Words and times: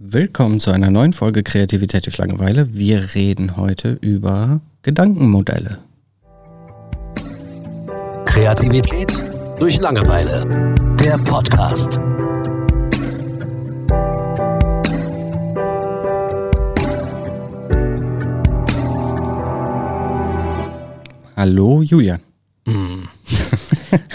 Willkommen 0.00 0.60
zu 0.60 0.70
einer 0.70 0.92
neuen 0.92 1.12
Folge 1.12 1.42
Kreativität 1.42 2.06
durch 2.06 2.18
Langeweile. 2.18 2.72
Wir 2.72 3.16
reden 3.16 3.56
heute 3.56 3.98
über 4.00 4.60
Gedankenmodelle. 4.82 5.78
Kreativität 8.24 9.12
durch 9.58 9.80
Langeweile. 9.80 10.74
Der 11.00 11.18
Podcast. 11.18 11.98
Hallo 21.34 21.82
Julian. 21.82 22.27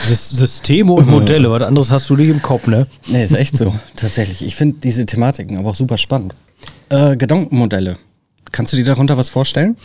Systeme 0.04 0.92
und 0.92 1.08
Modelle, 1.08 1.50
was 1.50 1.64
anderes 1.64 1.92
hast 1.92 2.10
du 2.10 2.16
nicht 2.16 2.30
im 2.30 2.42
Kopf, 2.42 2.68
ne? 2.68 2.88
Nee, 3.08 3.24
ist 3.24 3.34
echt 3.34 3.58
so, 3.58 3.74
tatsächlich. 3.96 4.46
Ich 4.46 4.56
finde 4.56 4.78
diese 4.80 5.06
Thematiken 5.06 5.58
aber 5.58 5.70
auch 5.70 5.76
super 5.76 5.98
spannend. 5.98 6.36
Äh, 6.90 7.16
Gedankenmodelle. 7.16 7.98
Kannst 8.52 8.74
du 8.74 8.78
dir 8.78 8.86
darunter 8.86 9.18
was 9.18 9.30
vorstellen? 9.30 9.78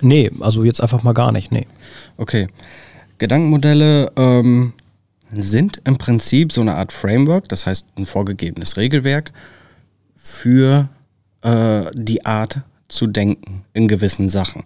Nee, 0.00 0.30
also 0.40 0.64
jetzt 0.64 0.80
einfach 0.80 1.02
mal 1.02 1.14
gar 1.14 1.32
nicht, 1.32 1.50
nee. 1.52 1.66
Okay. 2.16 2.48
Gedankenmodelle 3.18 4.12
ähm, 4.16 4.72
sind 5.32 5.80
im 5.84 5.98
Prinzip 5.98 6.52
so 6.52 6.60
eine 6.60 6.74
Art 6.74 6.92
Framework, 6.92 7.48
das 7.48 7.66
heißt 7.66 7.86
ein 7.96 8.06
vorgegebenes 8.06 8.76
Regelwerk 8.76 9.32
für 10.14 10.88
äh, 11.42 11.82
die 11.94 12.24
Art 12.26 12.62
zu 12.88 13.06
denken 13.06 13.64
in 13.74 13.86
gewissen 13.86 14.28
Sachen. 14.28 14.64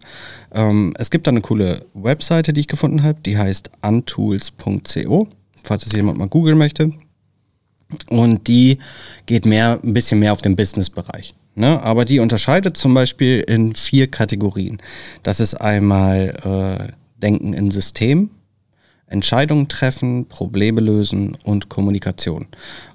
Ähm, 0.52 0.94
es 0.98 1.10
gibt 1.10 1.26
da 1.26 1.30
eine 1.30 1.40
coole 1.40 1.86
Webseite, 1.92 2.52
die 2.52 2.60
ich 2.60 2.68
gefunden 2.68 3.02
habe, 3.02 3.20
die 3.20 3.36
heißt 3.36 3.70
untools.co, 3.82 5.28
falls 5.62 5.86
es 5.86 5.92
jemand 5.92 6.18
mal 6.18 6.28
googeln 6.28 6.56
möchte. 6.56 6.92
Und 8.08 8.46
die 8.48 8.78
geht 9.26 9.44
mehr, 9.44 9.80
ein 9.82 9.92
bisschen 9.92 10.20
mehr 10.20 10.32
auf 10.32 10.40
den 10.40 10.56
Business-Bereich. 10.56 11.34
Ne? 11.54 11.82
Aber 11.82 12.04
die 12.04 12.20
unterscheidet 12.20 12.76
zum 12.76 12.94
Beispiel 12.94 13.40
in 13.40 13.74
vier 13.74 14.06
Kategorien. 14.06 14.78
Das 15.22 15.40
ist 15.40 15.54
einmal 15.54 16.88
äh, 16.88 16.92
Denken 17.20 17.52
in 17.52 17.70
System, 17.70 18.30
Entscheidungen 19.06 19.68
treffen, 19.68 20.26
Probleme 20.26 20.80
lösen 20.80 21.36
und 21.44 21.68
Kommunikation. 21.68 22.46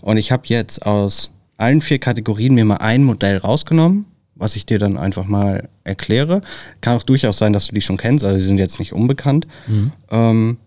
Und 0.02 0.18
ich 0.18 0.32
habe 0.32 0.44
jetzt 0.48 0.86
aus 0.86 1.30
allen 1.58 1.82
vier 1.82 2.00
Kategorien 2.00 2.56
mir 2.56 2.66
mal 2.66 2.78
ein 2.78 3.04
Modell 3.04 3.38
rausgenommen 3.38 4.06
was 4.38 4.56
ich 4.56 4.66
dir 4.66 4.80
dann 4.80 4.98
einfach 4.98 5.26
mal 5.26 5.70
erkläre. 5.84 6.42
Kann 6.82 6.98
auch 6.98 7.04
durchaus 7.04 7.38
sein, 7.38 7.54
dass 7.54 7.68
du 7.68 7.76
die 7.76 7.82
schon 7.82 7.98
kennst, 7.98 8.26
also 8.26 8.40
sie 8.40 8.46
sind 8.46 8.58
jetzt 8.58 8.80
nicht 8.80 8.94
unbekannt. 8.94 9.48
Mhm. 9.68 9.92
Ähm, 10.12 10.58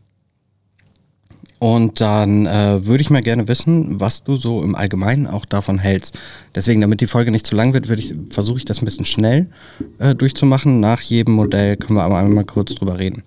und 1.60 2.00
dann 2.00 2.46
äh, 2.46 2.86
würde 2.86 3.02
ich 3.02 3.10
mal 3.10 3.20
gerne 3.20 3.46
wissen, 3.46 4.00
was 4.00 4.24
du 4.24 4.36
so 4.36 4.62
im 4.62 4.74
Allgemeinen 4.74 5.26
auch 5.26 5.44
davon 5.44 5.78
hältst. 5.78 6.18
Deswegen, 6.54 6.80
damit 6.80 7.02
die 7.02 7.06
Folge 7.06 7.30
nicht 7.30 7.46
zu 7.46 7.54
lang 7.54 7.74
wird, 7.74 7.90
ich, 7.90 8.14
versuche 8.30 8.56
ich 8.56 8.64
das 8.64 8.80
ein 8.80 8.86
bisschen 8.86 9.04
schnell 9.04 9.46
äh, 9.98 10.14
durchzumachen. 10.14 10.80
Nach 10.80 11.02
jedem 11.02 11.34
Modell 11.34 11.76
können 11.76 11.98
wir 11.98 12.04
aber 12.04 12.16
einmal 12.16 12.46
kurz 12.46 12.74
drüber 12.74 12.98
reden. 12.98 13.24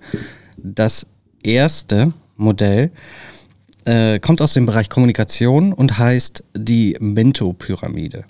Das 0.58 1.06
erste 1.44 2.12
Modell 2.36 2.90
äh, 3.86 4.18
kommt 4.20 4.42
aus 4.42 4.54
dem 4.54 4.66
Bereich 4.66 4.90
Kommunikation 4.90 5.72
und 5.72 6.00
heißt 6.00 6.44
die 6.58 6.98
Minto-Pyramide. 7.00 8.26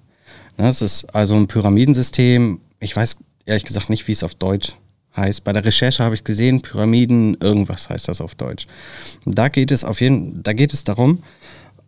Ne, 0.57 0.69
ist 0.69 1.05
also 1.13 1.35
ein 1.35 1.47
Pyramidensystem. 1.47 2.59
Ich 2.79 2.95
weiß 2.95 3.17
ehrlich 3.45 3.65
gesagt 3.65 3.89
nicht, 3.89 4.07
wie 4.07 4.11
es 4.11 4.23
auf 4.23 4.35
Deutsch 4.35 4.73
heißt. 5.15 5.43
Bei 5.43 5.53
der 5.53 5.65
Recherche 5.65 6.03
habe 6.03 6.15
ich 6.15 6.23
gesehen, 6.23 6.61
Pyramiden, 6.61 7.37
irgendwas 7.39 7.89
heißt 7.89 8.07
das 8.07 8.21
auf 8.21 8.35
Deutsch. 8.35 8.67
Da 9.25 9.49
geht 9.49 9.71
es 9.71 9.83
auf 9.83 10.01
jeden, 10.01 10.43
da 10.43 10.53
geht 10.53 10.73
es 10.73 10.83
darum, 10.83 11.23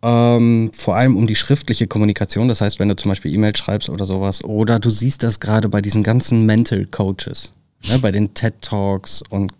ähm, 0.02 0.70
vor 0.74 0.96
allem 0.96 1.16
um 1.16 1.26
die 1.26 1.34
schriftliche 1.34 1.86
Kommunikation. 1.86 2.48
Das 2.48 2.60
heißt, 2.60 2.78
wenn 2.78 2.88
du 2.88 2.96
zum 2.96 3.10
Beispiel 3.10 3.34
E-Mails 3.34 3.58
schreibst 3.58 3.88
oder 3.88 4.06
sowas, 4.06 4.44
oder 4.44 4.78
du 4.78 4.90
siehst 4.90 5.22
das 5.22 5.40
gerade 5.40 5.68
bei 5.68 5.80
diesen 5.80 6.02
ganzen 6.02 6.46
Mental 6.46 6.86
Coaches, 6.86 7.52
ne, 7.88 7.98
bei 7.98 8.12
den 8.12 8.34
TED 8.34 8.54
Talks 8.62 9.22
und 9.30 9.52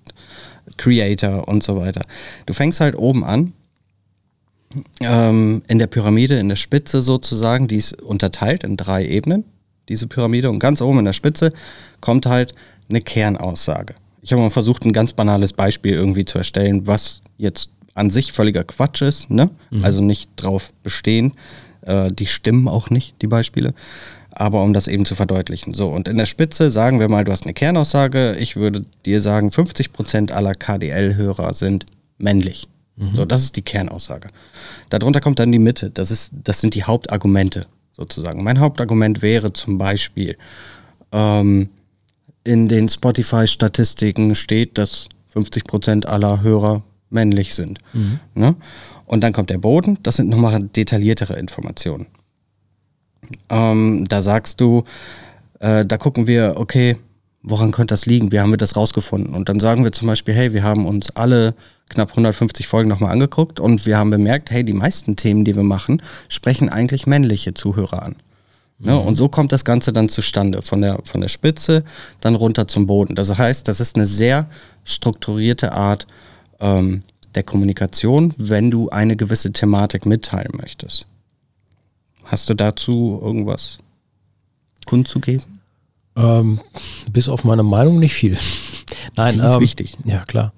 Creator 0.76 1.48
und 1.48 1.62
so 1.62 1.76
weiter. 1.76 2.02
Du 2.44 2.52
fängst 2.52 2.80
halt 2.80 2.96
oben 2.96 3.24
an 3.24 3.52
ähm, 5.00 5.62
in 5.68 5.78
der 5.78 5.86
Pyramide, 5.86 6.38
in 6.38 6.48
der 6.48 6.56
Spitze 6.56 7.02
sozusagen, 7.02 7.68
die 7.68 7.76
ist 7.76 8.00
unterteilt 8.02 8.64
in 8.64 8.76
drei 8.76 9.06
Ebenen, 9.06 9.44
diese 9.88 10.06
Pyramide. 10.06 10.50
Und 10.50 10.58
ganz 10.58 10.80
oben 10.80 11.00
in 11.00 11.04
der 11.04 11.12
Spitze 11.12 11.52
kommt 12.00 12.26
halt 12.26 12.54
eine 12.88 13.00
Kernaussage. 13.00 13.94
Ich 14.22 14.32
habe 14.32 14.42
mal 14.42 14.50
versucht, 14.50 14.84
ein 14.84 14.92
ganz 14.92 15.12
banales 15.12 15.52
Beispiel 15.52 15.92
irgendwie 15.92 16.24
zu 16.24 16.38
erstellen, 16.38 16.86
was 16.86 17.22
jetzt 17.38 17.70
an 17.94 18.10
sich 18.10 18.32
völliger 18.32 18.64
Quatsch 18.64 19.02
ist, 19.02 19.30
ne? 19.30 19.50
Mhm. 19.70 19.84
Also 19.84 20.02
nicht 20.02 20.30
drauf 20.36 20.70
bestehen. 20.82 21.32
Äh, 21.82 22.10
die 22.12 22.26
stimmen 22.26 22.68
auch 22.68 22.90
nicht, 22.90 23.14
die 23.22 23.26
Beispiele. 23.26 23.74
Aber 24.30 24.62
um 24.62 24.74
das 24.74 24.86
eben 24.86 25.06
zu 25.06 25.14
verdeutlichen. 25.14 25.72
So, 25.72 25.88
und 25.88 26.08
in 26.08 26.18
der 26.18 26.26
Spitze 26.26 26.70
sagen 26.70 27.00
wir 27.00 27.08
mal, 27.08 27.24
du 27.24 27.32
hast 27.32 27.44
eine 27.44 27.54
Kernaussage. 27.54 28.36
Ich 28.38 28.56
würde 28.56 28.82
dir 29.06 29.20
sagen, 29.22 29.48
50% 29.48 30.30
aller 30.30 30.54
KDL-Hörer 30.54 31.54
sind 31.54 31.86
männlich. 32.18 32.68
So, 33.14 33.24
das 33.26 33.42
ist 33.42 33.56
die 33.56 33.62
Kernaussage. 33.62 34.28
Darunter 34.88 35.20
kommt 35.20 35.38
dann 35.38 35.52
die 35.52 35.58
Mitte. 35.58 35.90
Das, 35.90 36.10
ist, 36.10 36.32
das 36.32 36.60
sind 36.60 36.74
die 36.74 36.84
Hauptargumente 36.84 37.66
sozusagen. 37.92 38.42
Mein 38.42 38.58
Hauptargument 38.58 39.20
wäre 39.20 39.52
zum 39.52 39.76
Beispiel, 39.76 40.36
ähm, 41.12 41.68
in 42.44 42.68
den 42.68 42.88
Spotify-Statistiken 42.88 44.34
steht, 44.34 44.78
dass 44.78 45.08
50 45.28 45.64
Prozent 45.64 46.06
aller 46.06 46.42
Hörer 46.42 46.84
männlich 47.10 47.54
sind. 47.54 47.80
Mhm. 47.92 48.20
Ne? 48.34 48.56
Und 49.04 49.20
dann 49.22 49.32
kommt 49.32 49.50
der 49.50 49.58
Boden, 49.58 49.98
das 50.02 50.16
sind 50.16 50.28
nochmal 50.28 50.62
detailliertere 50.62 51.38
Informationen. 51.38 52.06
Ähm, 53.50 54.06
da 54.08 54.22
sagst 54.22 54.60
du, 54.60 54.84
äh, 55.60 55.84
da 55.84 55.98
gucken 55.98 56.26
wir, 56.26 56.54
okay, 56.56 56.96
woran 57.46 57.70
könnte 57.70 57.92
das 57.92 58.06
liegen? 58.06 58.32
Wie 58.32 58.40
haben 58.40 58.50
wir 58.50 58.58
das 58.58 58.76
rausgefunden? 58.76 59.34
Und 59.34 59.48
dann 59.48 59.60
sagen 59.60 59.84
wir 59.84 59.92
zum 59.92 60.08
Beispiel, 60.08 60.34
hey, 60.34 60.52
wir 60.52 60.64
haben 60.64 60.84
uns 60.84 61.14
alle 61.14 61.54
knapp 61.88 62.10
150 62.10 62.66
Folgen 62.66 62.88
nochmal 62.88 63.12
angeguckt 63.12 63.60
und 63.60 63.86
wir 63.86 63.96
haben 63.96 64.10
bemerkt, 64.10 64.50
hey, 64.50 64.64
die 64.64 64.72
meisten 64.72 65.14
Themen, 65.14 65.44
die 65.44 65.54
wir 65.54 65.62
machen, 65.62 66.02
sprechen 66.28 66.68
eigentlich 66.68 67.06
männliche 67.06 67.54
Zuhörer 67.54 68.02
an. 68.02 68.16
Ne? 68.80 68.92
Mhm. 68.92 68.98
Und 68.98 69.16
so 69.16 69.28
kommt 69.28 69.52
das 69.52 69.64
Ganze 69.64 69.92
dann 69.92 70.08
zustande, 70.08 70.60
von 70.60 70.82
der, 70.82 70.98
von 71.04 71.20
der 71.20 71.28
Spitze 71.28 71.84
dann 72.20 72.34
runter 72.34 72.66
zum 72.66 72.86
Boden. 72.86 73.14
Das 73.14 73.38
heißt, 73.38 73.68
das 73.68 73.78
ist 73.80 73.94
eine 73.94 74.06
sehr 74.06 74.48
strukturierte 74.84 75.72
Art 75.72 76.08
ähm, 76.58 77.02
der 77.36 77.44
Kommunikation, 77.44 78.34
wenn 78.38 78.72
du 78.72 78.88
eine 78.88 79.16
gewisse 79.16 79.52
Thematik 79.52 80.04
mitteilen 80.04 80.52
möchtest. 80.56 81.06
Hast 82.24 82.50
du 82.50 82.54
dazu 82.54 83.20
irgendwas 83.22 83.78
kundzugeben? 84.84 85.55
Ähm, 86.16 86.60
bis 87.10 87.28
auf 87.28 87.44
meine 87.44 87.62
Meinung 87.62 87.98
nicht 87.98 88.14
viel. 88.14 88.36
Nein, 89.16 89.34
Die 89.34 89.40
ist 89.40 89.54
ähm, 89.54 89.60
wichtig. 89.60 89.96
Ja, 90.04 90.24
klar. 90.24 90.52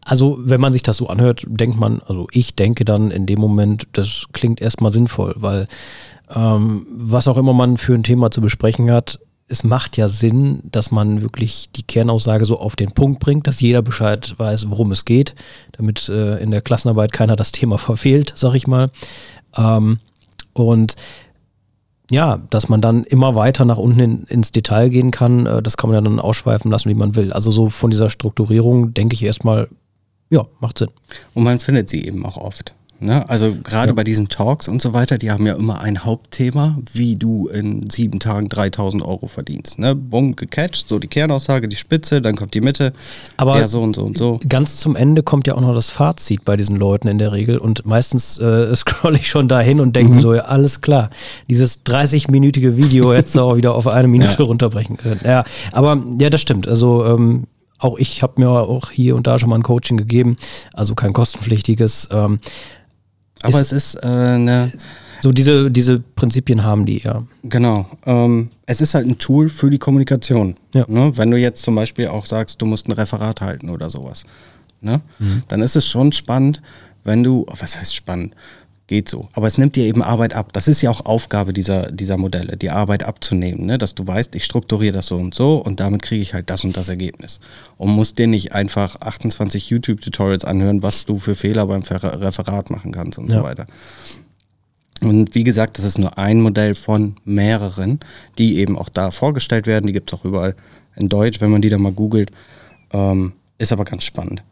Also, 0.00 0.38
wenn 0.40 0.60
man 0.60 0.72
sich 0.72 0.82
das 0.82 0.96
so 0.96 1.08
anhört, 1.08 1.44
denkt 1.46 1.78
man, 1.78 2.00
also 2.06 2.28
ich 2.32 2.54
denke 2.54 2.86
dann 2.86 3.10
in 3.10 3.26
dem 3.26 3.38
Moment, 3.38 3.88
das 3.92 4.24
klingt 4.32 4.60
erstmal 4.60 4.90
sinnvoll, 4.90 5.34
weil 5.36 5.66
ähm, 6.34 6.86
was 6.90 7.28
auch 7.28 7.36
immer 7.36 7.52
man 7.52 7.76
für 7.76 7.94
ein 7.94 8.02
Thema 8.02 8.30
zu 8.30 8.40
besprechen 8.40 8.90
hat, 8.90 9.20
es 9.48 9.64
macht 9.64 9.96
ja 9.96 10.08
Sinn, 10.08 10.60
dass 10.64 10.90
man 10.90 11.22
wirklich 11.22 11.70
die 11.74 11.82
Kernaussage 11.82 12.44
so 12.44 12.58
auf 12.58 12.76
den 12.76 12.92
Punkt 12.92 13.18
bringt, 13.18 13.46
dass 13.46 13.60
jeder 13.60 13.82
Bescheid 13.82 14.34
weiß, 14.38 14.70
worum 14.70 14.92
es 14.92 15.04
geht, 15.04 15.34
damit 15.72 16.08
äh, 16.08 16.38
in 16.38 16.50
der 16.50 16.60
Klassenarbeit 16.60 17.12
keiner 17.12 17.36
das 17.36 17.52
Thema 17.52 17.78
verfehlt, 17.78 18.32
sag 18.36 18.54
ich 18.54 18.66
mal. 18.66 18.90
Ähm, 19.56 19.98
und 20.52 20.96
ja, 22.10 22.40
dass 22.50 22.68
man 22.68 22.80
dann 22.80 23.04
immer 23.04 23.34
weiter 23.34 23.64
nach 23.64 23.78
unten 23.78 24.00
in, 24.00 24.24
ins 24.24 24.52
Detail 24.52 24.88
gehen 24.88 25.10
kann, 25.10 25.46
äh, 25.46 25.62
das 25.62 25.76
kann 25.76 25.90
man 25.90 25.96
ja 25.96 26.00
dann 26.00 26.20
ausschweifen 26.20 26.70
lassen, 26.70 26.88
wie 26.88 26.94
man 26.94 27.14
will. 27.14 27.32
Also 27.32 27.50
so 27.50 27.68
von 27.68 27.90
dieser 27.90 28.10
Strukturierung 28.10 28.94
denke 28.94 29.14
ich 29.14 29.22
erstmal, 29.22 29.68
ja, 30.30 30.46
macht 30.60 30.78
Sinn. 30.78 30.90
Und 31.34 31.44
man 31.44 31.60
findet 31.60 31.88
sie 31.88 32.04
eben 32.04 32.24
auch 32.24 32.36
oft. 32.36 32.74
Ne? 33.00 33.28
Also 33.28 33.54
gerade 33.62 33.88
ja. 33.88 33.94
bei 33.94 34.02
diesen 34.02 34.28
Talks 34.28 34.66
und 34.66 34.82
so 34.82 34.92
weiter, 34.92 35.18
die 35.18 35.30
haben 35.30 35.46
ja 35.46 35.54
immer 35.54 35.80
ein 35.80 36.04
Hauptthema, 36.04 36.78
wie 36.92 37.14
du 37.14 37.46
in 37.46 37.88
sieben 37.90 38.18
Tagen 38.18 38.48
3000 38.48 39.04
Euro 39.04 39.28
verdienst. 39.28 39.78
Ne? 39.78 39.94
Bumm, 39.94 40.34
gecatcht, 40.34 40.88
so 40.88 40.98
die 40.98 41.06
Kernaussage, 41.06 41.68
die 41.68 41.76
Spitze, 41.76 42.20
dann 42.20 42.34
kommt 42.34 42.54
die 42.54 42.60
Mitte, 42.60 42.92
Aber 43.36 43.60
ja 43.60 43.68
so 43.68 43.82
und 43.82 43.94
so 43.94 44.02
und 44.02 44.18
so. 44.18 44.40
Ganz 44.48 44.78
zum 44.78 44.96
Ende 44.96 45.22
kommt 45.22 45.46
ja 45.46 45.54
auch 45.54 45.60
noch 45.60 45.74
das 45.74 45.90
Fazit 45.90 46.44
bei 46.44 46.56
diesen 46.56 46.74
Leuten 46.74 47.06
in 47.06 47.18
der 47.18 47.32
Regel 47.32 47.58
und 47.58 47.86
meistens 47.86 48.38
äh, 48.38 48.74
scroll 48.76 49.14
ich 49.14 49.28
schon 49.28 49.46
dahin 49.46 49.78
und 49.78 49.94
denke 49.94 50.14
mhm. 50.14 50.20
so, 50.20 50.34
ja, 50.34 50.42
alles 50.42 50.80
klar, 50.80 51.10
dieses 51.48 51.84
30-minütige 51.86 52.76
Video 52.76 53.12
hättest 53.14 53.36
du 53.36 53.42
auch 53.42 53.56
wieder 53.56 53.76
auf 53.76 53.86
eine 53.86 54.08
Minute 54.08 54.36
ja. 54.38 54.44
runterbrechen 54.44 54.96
können. 54.96 55.20
Ja, 55.24 55.44
aber 55.70 56.02
ja, 56.18 56.30
das 56.30 56.40
stimmt. 56.40 56.66
Also 56.66 57.04
ähm, 57.06 57.44
auch 57.78 57.96
ich 57.98 58.22
habe 58.22 58.40
mir 58.40 58.50
auch 58.50 58.90
hier 58.90 59.14
und 59.14 59.26
da 59.26 59.38
schon 59.38 59.50
mal 59.50 59.56
ein 59.56 59.62
Coaching 59.62 59.96
gegeben, 59.96 60.36
also 60.74 60.94
kein 60.94 61.12
kostenpflichtiges. 61.12 62.08
Ähm, 62.10 62.40
aber 63.42 63.60
ist, 63.60 63.72
es 63.72 63.94
ist 63.94 64.04
äh, 64.04 64.06
eine. 64.06 64.72
So 65.20 65.32
diese, 65.32 65.70
diese 65.70 65.98
Prinzipien 65.98 66.62
haben 66.62 66.86
die, 66.86 66.98
ja. 66.98 67.24
Genau. 67.42 67.86
Ähm, 68.06 68.50
es 68.66 68.80
ist 68.80 68.94
halt 68.94 69.06
ein 69.06 69.18
Tool 69.18 69.48
für 69.48 69.68
die 69.68 69.78
Kommunikation. 69.78 70.54
Ja. 70.72 70.84
Ne? 70.86 71.12
Wenn 71.16 71.30
du 71.30 71.36
jetzt 71.36 71.62
zum 71.62 71.74
Beispiel 71.74 72.06
auch 72.06 72.24
sagst, 72.24 72.62
du 72.62 72.66
musst 72.66 72.88
ein 72.88 72.92
Referat 72.92 73.40
halten 73.40 73.68
oder 73.68 73.90
sowas, 73.90 74.22
ne? 74.80 75.00
Mhm. 75.18 75.42
dann 75.48 75.60
ist 75.60 75.74
es 75.74 75.88
schon 75.88 76.12
spannend, 76.12 76.62
wenn 77.02 77.24
du, 77.24 77.44
oh, 77.48 77.54
was 77.58 77.76
heißt 77.76 77.96
spannend? 77.96 78.34
Geht 78.88 79.08
so. 79.08 79.28
Aber 79.34 79.46
es 79.46 79.58
nimmt 79.58 79.76
dir 79.76 79.84
eben 79.84 80.02
Arbeit 80.02 80.34
ab. 80.34 80.52
Das 80.52 80.66
ist 80.66 80.82
ja 80.82 80.90
auch 80.90 81.04
Aufgabe 81.04 81.52
dieser, 81.52 81.92
dieser 81.92 82.16
Modelle, 82.16 82.56
die 82.56 82.70
Arbeit 82.70 83.04
abzunehmen, 83.04 83.66
ne? 83.66 83.78
dass 83.78 83.94
du 83.94 84.06
weißt, 84.06 84.34
ich 84.34 84.44
strukturiere 84.44 84.94
das 84.94 85.06
so 85.06 85.16
und 85.16 85.34
so 85.34 85.56
und 85.58 85.78
damit 85.78 86.02
kriege 86.02 86.22
ich 86.22 86.34
halt 86.34 86.50
das 86.50 86.64
und 86.64 86.76
das 86.76 86.88
Ergebnis. 86.88 87.38
Und 87.76 87.90
musst 87.90 88.18
dir 88.18 88.26
nicht 88.26 88.52
einfach 88.54 89.00
28 89.00 89.70
YouTube-Tutorials 89.70 90.44
anhören, 90.44 90.82
was 90.82 91.04
du 91.04 91.18
für 91.18 91.34
Fehler 91.34 91.66
beim 91.66 91.82
Referat 91.82 92.70
machen 92.70 92.90
kannst 92.90 93.18
und 93.18 93.30
ja. 93.30 93.38
so 93.38 93.44
weiter. 93.44 93.66
Und 95.00 95.34
wie 95.34 95.44
gesagt, 95.44 95.78
das 95.78 95.84
ist 95.84 95.98
nur 95.98 96.18
ein 96.18 96.40
Modell 96.40 96.74
von 96.74 97.16
mehreren, 97.24 98.00
die 98.38 98.58
eben 98.58 98.76
auch 98.76 98.88
da 98.88 99.10
vorgestellt 99.10 99.66
werden. 99.66 99.86
Die 99.86 99.92
gibt 99.92 100.12
es 100.12 100.18
auch 100.18 100.24
überall 100.24 100.56
in 100.96 101.08
Deutsch, 101.08 101.40
wenn 101.40 101.50
man 101.50 101.62
die 101.62 101.68
da 101.68 101.78
mal 101.78 101.92
googelt. 101.92 102.32
Ähm, 102.92 103.34
ist 103.58 103.70
aber 103.70 103.84
ganz 103.84 104.04
spannend. 104.04 104.42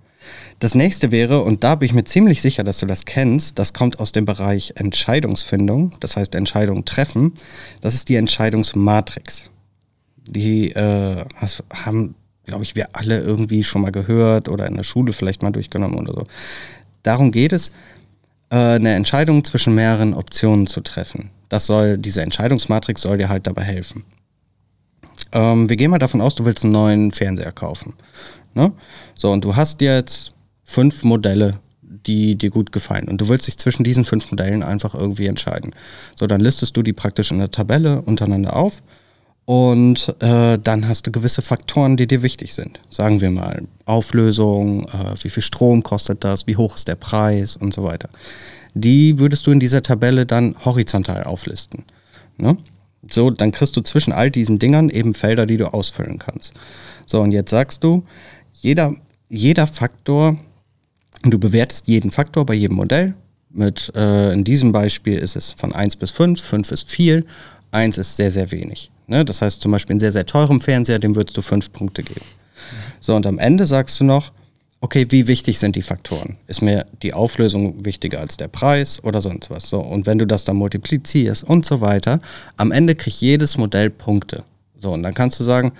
Das 0.58 0.74
nächste 0.74 1.12
wäre, 1.12 1.42
und 1.42 1.64
da 1.64 1.74
bin 1.74 1.86
ich 1.86 1.92
mir 1.92 2.04
ziemlich 2.04 2.40
sicher, 2.40 2.64
dass 2.64 2.78
du 2.78 2.86
das 2.86 3.04
kennst, 3.04 3.58
das 3.58 3.72
kommt 3.72 3.98
aus 4.00 4.12
dem 4.12 4.24
Bereich 4.24 4.72
Entscheidungsfindung, 4.76 5.96
das 6.00 6.16
heißt 6.16 6.34
Entscheidung 6.34 6.84
treffen. 6.84 7.34
Das 7.80 7.94
ist 7.94 8.08
die 8.08 8.16
Entscheidungsmatrix. 8.16 9.50
Die 10.26 10.70
äh, 10.72 11.24
haben, 11.72 12.14
glaube 12.44 12.64
ich, 12.64 12.74
wir 12.74 12.88
alle 12.92 13.20
irgendwie 13.20 13.64
schon 13.64 13.82
mal 13.82 13.92
gehört 13.92 14.48
oder 14.48 14.66
in 14.66 14.76
der 14.76 14.82
Schule 14.82 15.12
vielleicht 15.12 15.42
mal 15.42 15.52
durchgenommen 15.52 15.98
oder 15.98 16.14
so. 16.14 16.26
Darum 17.02 17.30
geht 17.32 17.52
es, 17.52 17.70
äh, 18.50 18.56
eine 18.56 18.94
Entscheidung 18.94 19.44
zwischen 19.44 19.74
mehreren 19.74 20.14
Optionen 20.14 20.66
zu 20.66 20.80
treffen. 20.80 21.30
Das 21.48 21.66
soll, 21.66 21.98
diese 21.98 22.22
Entscheidungsmatrix 22.22 23.02
soll 23.02 23.18
dir 23.18 23.28
halt 23.28 23.46
dabei 23.46 23.62
helfen. 23.62 24.04
Ähm, 25.32 25.68
wir 25.68 25.76
gehen 25.76 25.90
mal 25.90 25.98
davon 25.98 26.20
aus, 26.20 26.34
du 26.34 26.44
willst 26.44 26.64
einen 26.64 26.72
neuen 26.72 27.12
Fernseher 27.12 27.52
kaufen. 27.52 27.94
Ne? 28.56 28.72
So, 29.14 29.30
und 29.30 29.44
du 29.44 29.54
hast 29.54 29.80
jetzt 29.82 30.32
fünf 30.64 31.04
Modelle, 31.04 31.60
die 31.82 32.36
dir 32.36 32.50
gut 32.50 32.72
gefallen. 32.72 33.08
Und 33.08 33.20
du 33.20 33.28
willst 33.28 33.46
dich 33.46 33.58
zwischen 33.58 33.84
diesen 33.84 34.04
fünf 34.04 34.30
Modellen 34.30 34.62
einfach 34.62 34.94
irgendwie 34.94 35.26
entscheiden. 35.26 35.72
So, 36.18 36.26
dann 36.26 36.40
listest 36.40 36.76
du 36.76 36.82
die 36.82 36.94
praktisch 36.94 37.30
in 37.30 37.38
der 37.38 37.50
Tabelle 37.50 38.00
untereinander 38.02 38.56
auf. 38.56 38.82
Und 39.44 40.14
äh, 40.20 40.58
dann 40.58 40.88
hast 40.88 41.06
du 41.06 41.12
gewisse 41.12 41.42
Faktoren, 41.42 41.96
die 41.96 42.08
dir 42.08 42.22
wichtig 42.22 42.54
sind. 42.54 42.80
Sagen 42.90 43.20
wir 43.20 43.30
mal 43.30 43.62
Auflösung, 43.84 44.86
äh, 44.86 45.14
wie 45.22 45.30
viel 45.30 45.42
Strom 45.42 45.82
kostet 45.82 46.24
das, 46.24 46.46
wie 46.46 46.56
hoch 46.56 46.76
ist 46.76 46.88
der 46.88 46.96
Preis 46.96 47.56
und 47.56 47.72
so 47.72 47.84
weiter. 47.84 48.08
Die 48.74 49.18
würdest 49.18 49.46
du 49.46 49.52
in 49.52 49.60
dieser 49.60 49.82
Tabelle 49.82 50.26
dann 50.26 50.56
horizontal 50.64 51.24
auflisten. 51.24 51.84
Ne? 52.38 52.56
So, 53.08 53.30
dann 53.30 53.52
kriegst 53.52 53.76
du 53.76 53.82
zwischen 53.82 54.12
all 54.12 54.30
diesen 54.30 54.58
Dingern 54.58 54.88
eben 54.88 55.14
Felder, 55.14 55.46
die 55.46 55.58
du 55.58 55.72
ausfüllen 55.72 56.18
kannst. 56.18 56.54
So, 57.06 57.20
und 57.20 57.30
jetzt 57.30 57.50
sagst 57.50 57.84
du, 57.84 58.04
jeder, 58.60 58.94
jeder 59.28 59.66
Faktor, 59.66 60.38
du 61.22 61.38
bewertest 61.38 61.88
jeden 61.88 62.10
Faktor 62.10 62.46
bei 62.46 62.54
jedem 62.54 62.76
Modell. 62.76 63.14
Mit, 63.50 63.92
äh, 63.94 64.32
in 64.32 64.44
diesem 64.44 64.72
Beispiel 64.72 65.18
ist 65.18 65.36
es 65.36 65.50
von 65.50 65.72
1 65.72 65.96
bis 65.96 66.10
5, 66.10 66.40
5 66.40 66.72
ist 66.72 66.90
viel, 66.90 67.24
1 67.70 67.98
ist 67.98 68.16
sehr, 68.16 68.30
sehr 68.30 68.50
wenig. 68.50 68.90
Ne? 69.06 69.24
Das 69.24 69.40
heißt 69.40 69.60
zum 69.60 69.72
Beispiel 69.72 69.94
einen 69.94 70.00
sehr, 70.00 70.12
sehr 70.12 70.26
teuren 70.26 70.60
Fernseher, 70.60 70.98
dem 70.98 71.16
würdest 71.16 71.36
du 71.36 71.42
5 71.42 71.72
Punkte 71.72 72.02
geben. 72.02 72.26
So, 73.00 73.14
und 73.14 73.26
am 73.26 73.38
Ende 73.38 73.66
sagst 73.66 74.00
du 74.00 74.04
noch, 74.04 74.32
okay, 74.80 75.06
wie 75.10 75.26
wichtig 75.26 75.58
sind 75.58 75.76
die 75.76 75.82
Faktoren? 75.82 76.36
Ist 76.46 76.62
mir 76.62 76.86
die 77.02 77.14
Auflösung 77.14 77.84
wichtiger 77.84 78.20
als 78.20 78.36
der 78.36 78.48
Preis 78.48 79.02
oder 79.02 79.20
sonst 79.20 79.50
was? 79.50 79.68
So, 79.68 79.80
und 79.80 80.06
wenn 80.06 80.18
du 80.18 80.26
das 80.26 80.44
dann 80.44 80.56
multiplizierst 80.56 81.44
und 81.44 81.64
so 81.64 81.80
weiter, 81.80 82.20
am 82.56 82.72
Ende 82.72 82.94
kriegt 82.94 83.20
jedes 83.20 83.56
Modell 83.56 83.90
Punkte. 83.90 84.44
So, 84.78 84.92
und 84.92 85.02
dann 85.02 85.14
kannst 85.14 85.40
du 85.40 85.44
sagen, 85.44 85.72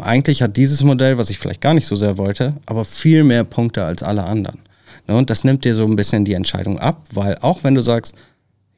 eigentlich 0.00 0.42
hat 0.42 0.56
dieses 0.56 0.82
Modell, 0.82 1.18
was 1.18 1.30
ich 1.30 1.38
vielleicht 1.38 1.60
gar 1.60 1.74
nicht 1.74 1.86
so 1.86 1.96
sehr 1.96 2.18
wollte, 2.18 2.54
aber 2.66 2.84
viel 2.84 3.24
mehr 3.24 3.44
Punkte 3.44 3.84
als 3.84 4.02
alle 4.02 4.24
anderen. 4.24 4.60
Ne, 5.06 5.16
und 5.16 5.30
das 5.30 5.44
nimmt 5.44 5.64
dir 5.64 5.74
so 5.74 5.84
ein 5.84 5.96
bisschen 5.96 6.24
die 6.24 6.34
Entscheidung 6.34 6.78
ab, 6.78 7.06
weil 7.12 7.36
auch 7.40 7.64
wenn 7.64 7.74
du 7.74 7.82
sagst, 7.82 8.14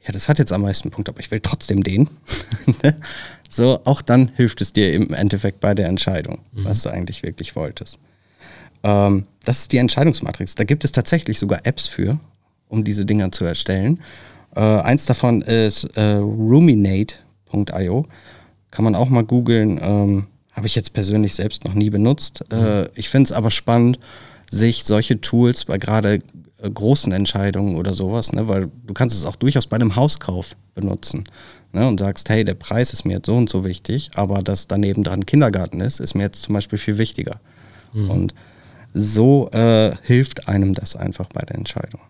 ja, 0.03 0.11
das 0.11 0.29
hat 0.29 0.39
jetzt 0.39 0.51
am 0.51 0.61
meisten 0.61 0.89
Punkte, 0.89 1.11
aber 1.11 1.19
ich 1.19 1.29
will 1.29 1.41
trotzdem 1.41 1.83
den, 1.83 2.09
ne, 2.83 2.97
so, 3.49 3.81
auch 3.83 4.01
dann 4.01 4.31
hilft 4.35 4.61
es 4.61 4.71
dir 4.71 4.93
im 4.93 5.13
Endeffekt 5.13 5.59
bei 5.59 5.75
der 5.75 5.87
Entscheidung, 5.87 6.39
mhm. 6.53 6.63
was 6.63 6.81
du 6.83 6.89
eigentlich 6.89 7.21
wirklich 7.21 7.55
wolltest. 7.55 7.99
Ähm, 8.83 9.25
das 9.43 9.59
ist 9.59 9.73
die 9.73 9.77
Entscheidungsmatrix. 9.77 10.55
Da 10.55 10.63
gibt 10.63 10.85
es 10.85 10.91
tatsächlich 10.93 11.37
sogar 11.37 11.65
Apps 11.65 11.87
für, 11.87 12.17
um 12.69 12.83
diese 12.85 13.05
Dinger 13.05 13.31
zu 13.31 13.43
erstellen. 13.43 13.99
Äh, 14.55 14.61
eins 14.61 15.05
davon 15.05 15.41
ist 15.41 15.83
äh, 15.97 16.15
ruminate.io. 16.15 18.05
Kann 18.71 18.85
man 18.85 18.95
auch 18.95 19.09
mal 19.09 19.25
googeln. 19.25 19.79
Ähm, 19.83 20.27
habe 20.51 20.67
ich 20.67 20.75
jetzt 20.75 20.93
persönlich 20.93 21.35
selbst 21.35 21.65
noch 21.65 21.73
nie 21.73 21.89
benutzt. 21.89 22.43
Mhm. 22.51 22.57
Äh, 22.57 22.89
ich 22.95 23.09
finde 23.09 23.25
es 23.25 23.31
aber 23.31 23.51
spannend, 23.51 23.99
sich 24.49 24.83
solche 24.83 25.21
Tools 25.21 25.65
bei 25.65 25.77
gerade 25.77 26.21
äh, 26.61 26.69
großen 26.69 27.11
Entscheidungen 27.11 27.77
oder 27.77 27.93
sowas, 27.93 28.33
ne, 28.33 28.47
weil 28.47 28.69
du 28.85 28.93
kannst 28.93 29.15
es 29.15 29.25
auch 29.25 29.35
durchaus 29.35 29.67
bei 29.67 29.75
einem 29.75 29.95
Hauskauf 29.95 30.55
benutzen 30.75 31.23
ne, 31.71 31.87
und 31.87 31.99
sagst, 31.99 32.29
hey, 32.29 32.43
der 32.43 32.55
Preis 32.55 32.93
ist 32.93 33.05
mir 33.05 33.13
jetzt 33.13 33.27
so 33.27 33.35
und 33.35 33.49
so 33.49 33.65
wichtig, 33.65 34.11
aber 34.15 34.41
dass 34.41 34.67
daneben 34.67 35.03
dran 35.03 35.25
Kindergarten 35.25 35.79
ist, 35.79 35.99
ist 35.99 36.15
mir 36.15 36.23
jetzt 36.23 36.43
zum 36.43 36.53
Beispiel 36.53 36.77
viel 36.77 36.97
wichtiger. 36.97 37.39
Mhm. 37.93 38.09
Und 38.09 38.33
so 38.93 39.49
äh, 39.51 39.93
hilft 40.03 40.49
einem 40.49 40.73
das 40.73 40.95
einfach 40.95 41.27
bei 41.33 41.41
der 41.41 41.55
Entscheidung. 41.55 42.01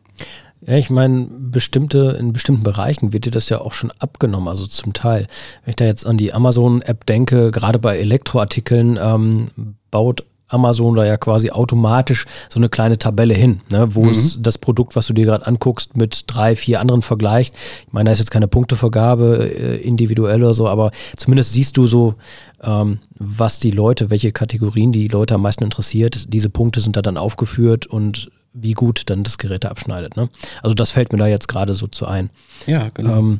Ja, 0.65 0.75
ich 0.75 0.89
meine, 0.89 1.27
bestimmte, 1.27 2.17
in 2.19 2.33
bestimmten 2.33 2.63
Bereichen 2.63 3.13
wird 3.13 3.25
dir 3.25 3.31
das 3.31 3.49
ja 3.49 3.61
auch 3.61 3.73
schon 3.73 3.91
abgenommen, 3.97 4.47
also 4.47 4.67
zum 4.67 4.93
Teil. 4.93 5.27
Wenn 5.63 5.71
ich 5.71 5.75
da 5.75 5.85
jetzt 5.85 6.05
an 6.05 6.17
die 6.17 6.33
Amazon-App 6.33 7.05
denke, 7.07 7.49
gerade 7.51 7.79
bei 7.79 7.97
Elektroartikeln 7.97 8.99
ähm, 9.01 9.47
baut 9.89 10.23
Amazon 10.51 10.95
da 10.95 11.05
ja 11.05 11.17
quasi 11.17 11.49
automatisch 11.49 12.25
so 12.49 12.59
eine 12.59 12.69
kleine 12.69 12.97
Tabelle 12.97 13.33
hin, 13.33 13.61
ne, 13.71 13.95
wo 13.95 14.03
mhm. 14.03 14.11
es 14.11 14.37
das 14.41 14.57
Produkt, 14.57 14.95
was 14.95 15.07
du 15.07 15.13
dir 15.13 15.25
gerade 15.25 15.47
anguckst, 15.47 15.95
mit 15.95 16.25
drei, 16.27 16.55
vier 16.55 16.79
anderen 16.79 17.01
vergleicht. 17.01 17.55
Ich 17.87 17.93
meine, 17.93 18.09
da 18.09 18.13
ist 18.13 18.19
jetzt 18.19 18.31
keine 18.31 18.47
Punktevergabe 18.47 19.49
äh, 19.49 19.77
individuell 19.77 20.43
oder 20.43 20.53
so, 20.53 20.67
aber 20.67 20.91
zumindest 21.15 21.53
siehst 21.53 21.77
du 21.77 21.87
so, 21.87 22.15
ähm, 22.61 22.99
was 23.17 23.59
die 23.59 23.71
Leute, 23.71 24.09
welche 24.09 24.31
Kategorien 24.31 24.91
die 24.91 25.07
Leute 25.07 25.35
am 25.35 25.41
meisten 25.41 25.63
interessiert. 25.63 26.33
Diese 26.33 26.49
Punkte 26.49 26.81
sind 26.81 26.95
da 26.95 27.01
dann 27.01 27.17
aufgeführt 27.17 27.87
und 27.87 28.29
wie 28.53 28.73
gut 28.73 29.03
dann 29.09 29.23
das 29.23 29.37
Gerät 29.37 29.65
abschneidet. 29.65 30.17
Ne? 30.17 30.29
Also 30.61 30.73
das 30.73 30.91
fällt 30.91 31.11
mir 31.11 31.19
da 31.19 31.27
jetzt 31.27 31.47
gerade 31.47 31.73
so 31.73 31.87
zu 31.87 32.05
ein. 32.05 32.29
Ja, 32.67 32.89
genau. 32.93 33.17
Ähm, 33.17 33.39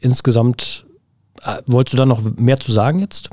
insgesamt, 0.00 0.86
äh, 1.42 1.58
wolltest 1.66 1.94
du 1.94 1.96
da 1.96 2.06
noch 2.06 2.22
mehr 2.36 2.58
zu 2.58 2.72
sagen 2.72 3.00
jetzt? 3.00 3.30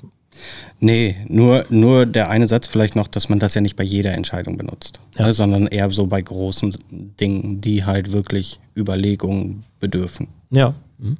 Nee, 0.79 1.15
nur, 1.27 1.65
nur 1.69 2.05
der 2.05 2.29
eine 2.29 2.47
Satz 2.47 2.67
vielleicht 2.67 2.95
noch, 2.95 3.07
dass 3.07 3.29
man 3.29 3.39
das 3.39 3.53
ja 3.53 3.61
nicht 3.61 3.75
bei 3.75 3.83
jeder 3.83 4.13
Entscheidung 4.13 4.57
benutzt, 4.57 4.99
ja. 5.17 5.27
ne, 5.27 5.33
sondern 5.33 5.67
eher 5.67 5.89
so 5.91 6.07
bei 6.07 6.21
großen 6.21 6.75
Dingen, 6.91 7.61
die 7.61 7.85
halt 7.85 8.11
wirklich 8.11 8.59
Überlegungen 8.75 9.63
bedürfen. 9.79 10.27
Ja. 10.51 10.73
Mhm. 10.97 11.17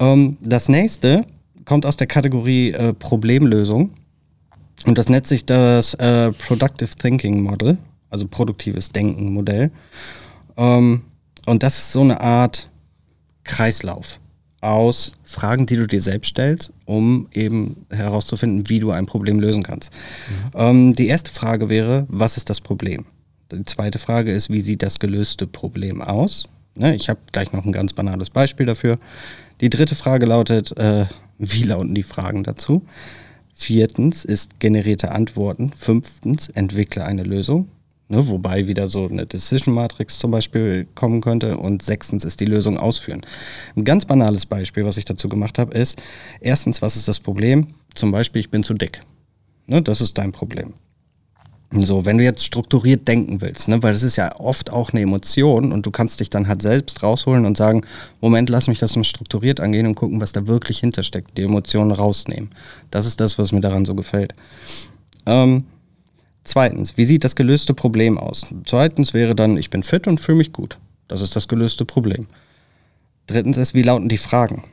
Ähm, 0.00 0.36
das 0.42 0.68
nächste 0.68 1.22
kommt 1.64 1.86
aus 1.86 1.96
der 1.96 2.08
Kategorie 2.08 2.72
äh, 2.72 2.92
Problemlösung 2.92 3.90
und 4.86 4.98
das 4.98 5.08
nennt 5.08 5.26
sich 5.26 5.46
das 5.46 5.94
äh, 5.94 6.32
Productive 6.32 6.90
Thinking 6.96 7.42
Model 7.42 7.78
also 8.10 8.26
produktives 8.26 8.90
Denken 8.90 9.32
Modell. 9.32 9.70
Ähm, 10.56 11.02
und 11.46 11.62
das 11.62 11.78
ist 11.78 11.92
so 11.92 12.02
eine 12.02 12.20
Art 12.20 12.68
Kreislauf 13.44 14.20
aus 14.60 15.12
Fragen, 15.24 15.66
die 15.66 15.76
du 15.76 15.86
dir 15.86 16.02
selbst 16.02 16.28
stellst, 16.28 16.72
um 16.84 17.28
eben 17.32 17.86
herauszufinden, 17.90 18.68
wie 18.68 18.78
du 18.78 18.90
ein 18.90 19.06
Problem 19.06 19.40
lösen 19.40 19.62
kannst. 19.62 19.90
Mhm. 19.92 20.50
Ähm, 20.54 20.94
die 20.94 21.08
erste 21.08 21.30
Frage 21.30 21.68
wäre, 21.68 22.06
was 22.08 22.36
ist 22.36 22.50
das 22.50 22.60
Problem? 22.60 23.06
Die 23.50 23.62
zweite 23.64 23.98
Frage 23.98 24.32
ist, 24.32 24.50
wie 24.50 24.60
sieht 24.60 24.82
das 24.82 24.98
gelöste 24.98 25.46
Problem 25.46 26.02
aus? 26.02 26.44
Ne, 26.74 26.94
ich 26.94 27.08
habe 27.08 27.20
gleich 27.32 27.52
noch 27.52 27.64
ein 27.64 27.72
ganz 27.72 27.92
banales 27.92 28.30
Beispiel 28.30 28.66
dafür. 28.66 28.98
Die 29.60 29.70
dritte 29.70 29.94
Frage 29.94 30.26
lautet, 30.26 30.76
äh, 30.78 31.06
wie 31.38 31.64
lauten 31.64 31.94
die 31.94 32.02
Fragen 32.02 32.44
dazu? 32.44 32.82
Viertens 33.54 34.24
ist 34.24 34.60
generierte 34.60 35.12
Antworten. 35.12 35.72
Fünftens 35.72 36.48
entwickle 36.48 37.04
eine 37.04 37.24
Lösung. 37.24 37.68
Ne, 38.10 38.26
wobei 38.26 38.66
wieder 38.66 38.88
so 38.88 39.06
eine 39.06 39.24
Decision 39.24 39.72
Matrix 39.72 40.18
zum 40.18 40.32
Beispiel 40.32 40.88
kommen 40.96 41.20
könnte. 41.20 41.56
Und 41.56 41.82
sechstens 41.82 42.24
ist 42.24 42.40
die 42.40 42.44
Lösung 42.44 42.76
ausführen. 42.76 43.20
Ein 43.76 43.84
ganz 43.84 44.04
banales 44.04 44.46
Beispiel, 44.46 44.84
was 44.84 44.96
ich 44.96 45.04
dazu 45.04 45.28
gemacht 45.28 45.60
habe, 45.60 45.78
ist, 45.78 46.02
erstens, 46.40 46.82
was 46.82 46.96
ist 46.96 47.06
das 47.06 47.20
Problem? 47.20 47.68
Zum 47.94 48.10
Beispiel, 48.10 48.40
ich 48.40 48.50
bin 48.50 48.64
zu 48.64 48.74
dick. 48.74 48.98
Ne, 49.68 49.80
das 49.80 50.00
ist 50.00 50.18
dein 50.18 50.32
Problem. 50.32 50.74
So, 51.70 52.04
wenn 52.04 52.18
du 52.18 52.24
jetzt 52.24 52.44
strukturiert 52.44 53.06
denken 53.06 53.40
willst, 53.40 53.68
ne, 53.68 53.80
weil 53.80 53.92
das 53.92 54.02
ist 54.02 54.16
ja 54.16 54.34
oft 54.40 54.70
auch 54.70 54.90
eine 54.90 55.02
Emotion 55.02 55.72
und 55.72 55.86
du 55.86 55.92
kannst 55.92 56.18
dich 56.18 56.30
dann 56.30 56.48
halt 56.48 56.62
selbst 56.62 57.04
rausholen 57.04 57.46
und 57.46 57.56
sagen, 57.56 57.82
Moment, 58.20 58.50
lass 58.50 58.66
mich 58.66 58.80
das 58.80 58.96
mal 58.96 59.04
strukturiert 59.04 59.60
angehen 59.60 59.86
und 59.86 59.94
gucken, 59.94 60.20
was 60.20 60.32
da 60.32 60.48
wirklich 60.48 60.80
hintersteckt, 60.80 61.38
die 61.38 61.42
Emotionen 61.42 61.92
rausnehmen. 61.92 62.50
Das 62.90 63.06
ist 63.06 63.20
das, 63.20 63.38
was 63.38 63.52
mir 63.52 63.60
daran 63.60 63.84
so 63.84 63.94
gefällt. 63.94 64.34
Ähm, 65.26 65.62
Zweitens, 66.50 66.96
wie 66.96 67.04
sieht 67.04 67.22
das 67.22 67.36
gelöste 67.36 67.74
Problem 67.74 68.18
aus? 68.18 68.52
Zweitens 68.66 69.14
wäre 69.14 69.36
dann, 69.36 69.56
ich 69.56 69.70
bin 69.70 69.84
fit 69.84 70.08
und 70.08 70.18
fühle 70.18 70.38
mich 70.38 70.52
gut. 70.52 70.78
Das 71.06 71.20
ist 71.20 71.36
das 71.36 71.46
gelöste 71.46 71.84
Problem. 71.84 72.26
Drittens 73.28 73.56
ist, 73.56 73.72
wie 73.72 73.82
lauten 73.82 74.08
die 74.08 74.18
Fragen? 74.18 74.64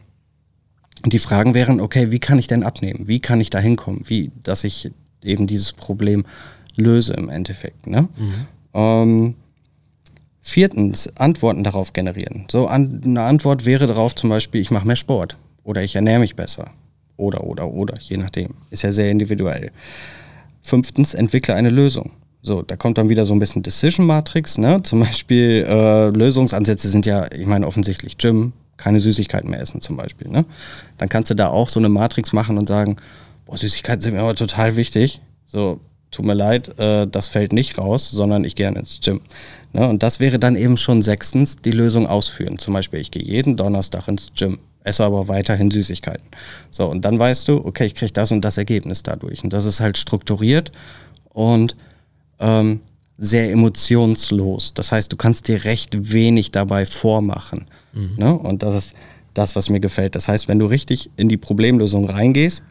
Und 1.04 1.14
die 1.14 1.20
Fragen 1.20 1.54
wären, 1.54 1.80
okay, 1.80 2.10
wie 2.10 2.18
kann 2.18 2.40
ich 2.40 2.48
denn 2.48 2.64
abnehmen? 2.64 3.08
Wie 3.08 3.20
kann 3.20 3.40
ich 3.40 3.52
da 3.52 3.60
hinkommen? 3.60 4.02
Wie, 4.08 4.32
dass 4.42 4.64
ich 4.64 4.90
eben 5.22 5.46
dieses 5.46 5.72
Problem 5.72 6.26
löse 6.76 7.14
im 7.14 7.30
Endeffekt. 7.30 7.86
Ne? 7.86 8.10
Mhm. 8.18 8.34
Ähm, 8.74 9.36
Viertens, 10.42 11.16
Antworten 11.16 11.64
darauf 11.64 11.94
generieren. 11.94 12.48
So 12.50 12.66
an, 12.66 13.04
eine 13.06 13.22
Antwort 13.22 13.66
wäre 13.66 13.86
darauf 13.86 14.16
zum 14.16 14.32
Beispiel, 14.32 14.62
ich 14.62 14.72
mache 14.72 14.88
mehr 14.88 14.96
Sport 14.96 15.38
oder 15.64 15.84
ich 15.84 15.96
ernähre 15.96 16.22
mich 16.22 16.36
besser. 16.36 16.72
Oder, 17.18 17.44
oder, 17.44 17.68
oder, 17.68 18.00
je 18.00 18.18
nachdem. 18.18 18.56
Ist 18.72 18.82
ja 18.82 18.92
sehr 18.92 19.12
individuell. 19.12 19.70
Fünftens, 20.62 21.14
entwickle 21.14 21.54
eine 21.54 21.70
Lösung. 21.70 22.12
So, 22.42 22.62
da 22.62 22.76
kommt 22.76 22.98
dann 22.98 23.10
wieder 23.10 23.26
so 23.26 23.34
ein 23.34 23.40
bisschen 23.40 23.64
Decision 23.64 24.06
Matrix, 24.06 24.58
ne? 24.58 24.82
Zum 24.84 25.00
Beispiel 25.00 25.66
äh, 25.68 26.10
Lösungsansätze 26.10 26.90
sind 26.90 27.06
ja, 27.06 27.28
ich 27.32 27.46
meine, 27.46 27.68
offensichtlich 27.68 28.18
Gym, 28.18 28.54
keine 28.78 29.00
Süßigkeiten 29.00 29.50
mehr 29.50 29.60
essen 29.60 29.82
zum 29.82 29.98
Beispiel, 29.98 30.30
ne? 30.30 30.46
Dann 30.98 31.10
kannst 31.10 31.32
du 31.32 31.36
da 31.36 31.50
auch 31.50 31.70
so 31.70 31.80
eine 31.80 31.90
Matrix 31.90 32.32
machen 32.32 32.58
und 32.58 32.70
sagen, 32.70 32.98
boah, 33.46 33.58
Süßigkeiten 33.58 34.02
sind 34.02 34.14
mir 34.14 34.22
aber 34.22 34.36
total 34.36 34.76
wichtig. 34.76 35.22
So, 35.46 35.80
tut 36.12 36.26
mir 36.26 36.34
leid, 36.34 36.78
äh, 36.80 37.08
das 37.08 37.28
fällt 37.28 37.54
nicht 37.54 37.78
raus, 37.78 38.10
sondern 38.12 38.44
ich 38.44 38.56
gehe 38.56 38.68
ins 38.70 39.00
Gym. 39.02 39.22
Ne? 39.74 39.88
Und 39.88 40.04
das 40.04 40.20
wäre 40.20 40.40
dann 40.40 40.56
eben 40.56 40.78
schon 40.78 41.02
sechstens 41.02 41.58
die 41.58 41.72
Lösung 41.72 42.08
ausführen. 42.08 42.58
Zum 42.58 42.74
Beispiel, 42.74 43.00
ich 43.00 43.12
gehe 43.12 43.24
jeden 43.24 43.58
Donnerstag 43.58 44.08
ins 44.08 44.32
Gym, 44.36 44.60
esse 44.88 45.04
aber 45.04 45.28
weiterhin 45.28 45.72
Süßigkeiten. 45.72 46.26
So, 46.72 46.90
und 46.90 47.04
dann 47.04 47.20
weißt 47.20 47.48
du, 47.48 47.66
okay, 47.66 47.86
ich 47.86 47.96
kriege 47.96 48.14
das 48.14 48.32
und 48.32 48.42
das 48.42 48.58
Ergebnis 48.58 49.04
dadurch. 49.04 49.44
Und 49.44 49.54
das 49.54 49.66
ist 49.66 49.80
halt 49.80 49.98
strukturiert 49.98 50.72
und 51.34 51.76
ähm, 52.40 52.82
sehr 53.18 53.52
emotionslos. 53.52 54.74
Das 54.74 54.92
heißt, 54.92 55.12
du 55.12 55.18
kannst 55.18 55.48
dir 55.48 55.64
recht 55.66 56.12
wenig 56.14 56.52
dabei 56.52 56.86
vormachen. 56.86 57.66
Mhm. 57.94 58.14
Ne? 58.18 58.34
Und 58.38 58.64
das 58.64 58.76
ist 58.76 58.96
das, 59.34 59.56
was 59.56 59.70
mir 59.70 59.80
gefällt. 59.80 60.16
Das 60.16 60.28
heißt, 60.28 60.48
wenn 60.48 60.60
du 60.60 60.66
richtig 60.66 61.10
in 61.18 61.30
die 61.30 61.38
Problemlösung 61.38 62.10
reingehst, 62.10 62.64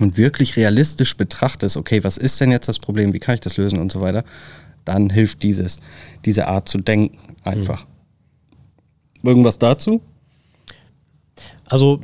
und 0.00 0.16
wirklich 0.16 0.56
realistisch 0.56 1.16
betrachtest, 1.16 1.76
okay, 1.76 2.04
was 2.04 2.18
ist 2.18 2.40
denn 2.40 2.50
jetzt 2.50 2.68
das 2.68 2.78
Problem, 2.78 3.12
wie 3.12 3.18
kann 3.18 3.34
ich 3.34 3.40
das 3.40 3.56
lösen 3.56 3.78
und 3.78 3.90
so 3.90 4.00
weiter, 4.00 4.24
dann 4.84 5.10
hilft 5.10 5.42
dieses, 5.42 5.78
diese 6.24 6.48
Art 6.48 6.68
zu 6.68 6.78
denken 6.78 7.18
einfach. 7.44 7.86
Mhm. 9.22 9.28
Irgendwas 9.28 9.58
dazu? 9.58 10.00
Also 11.66 12.00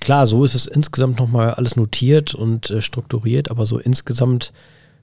klar, 0.00 0.26
so 0.26 0.44
ist 0.44 0.54
es 0.54 0.66
insgesamt 0.66 1.18
nochmal 1.18 1.54
alles 1.54 1.76
notiert 1.76 2.34
und 2.34 2.70
äh, 2.70 2.80
strukturiert, 2.80 3.50
aber 3.50 3.66
so 3.66 3.78
insgesamt 3.78 4.52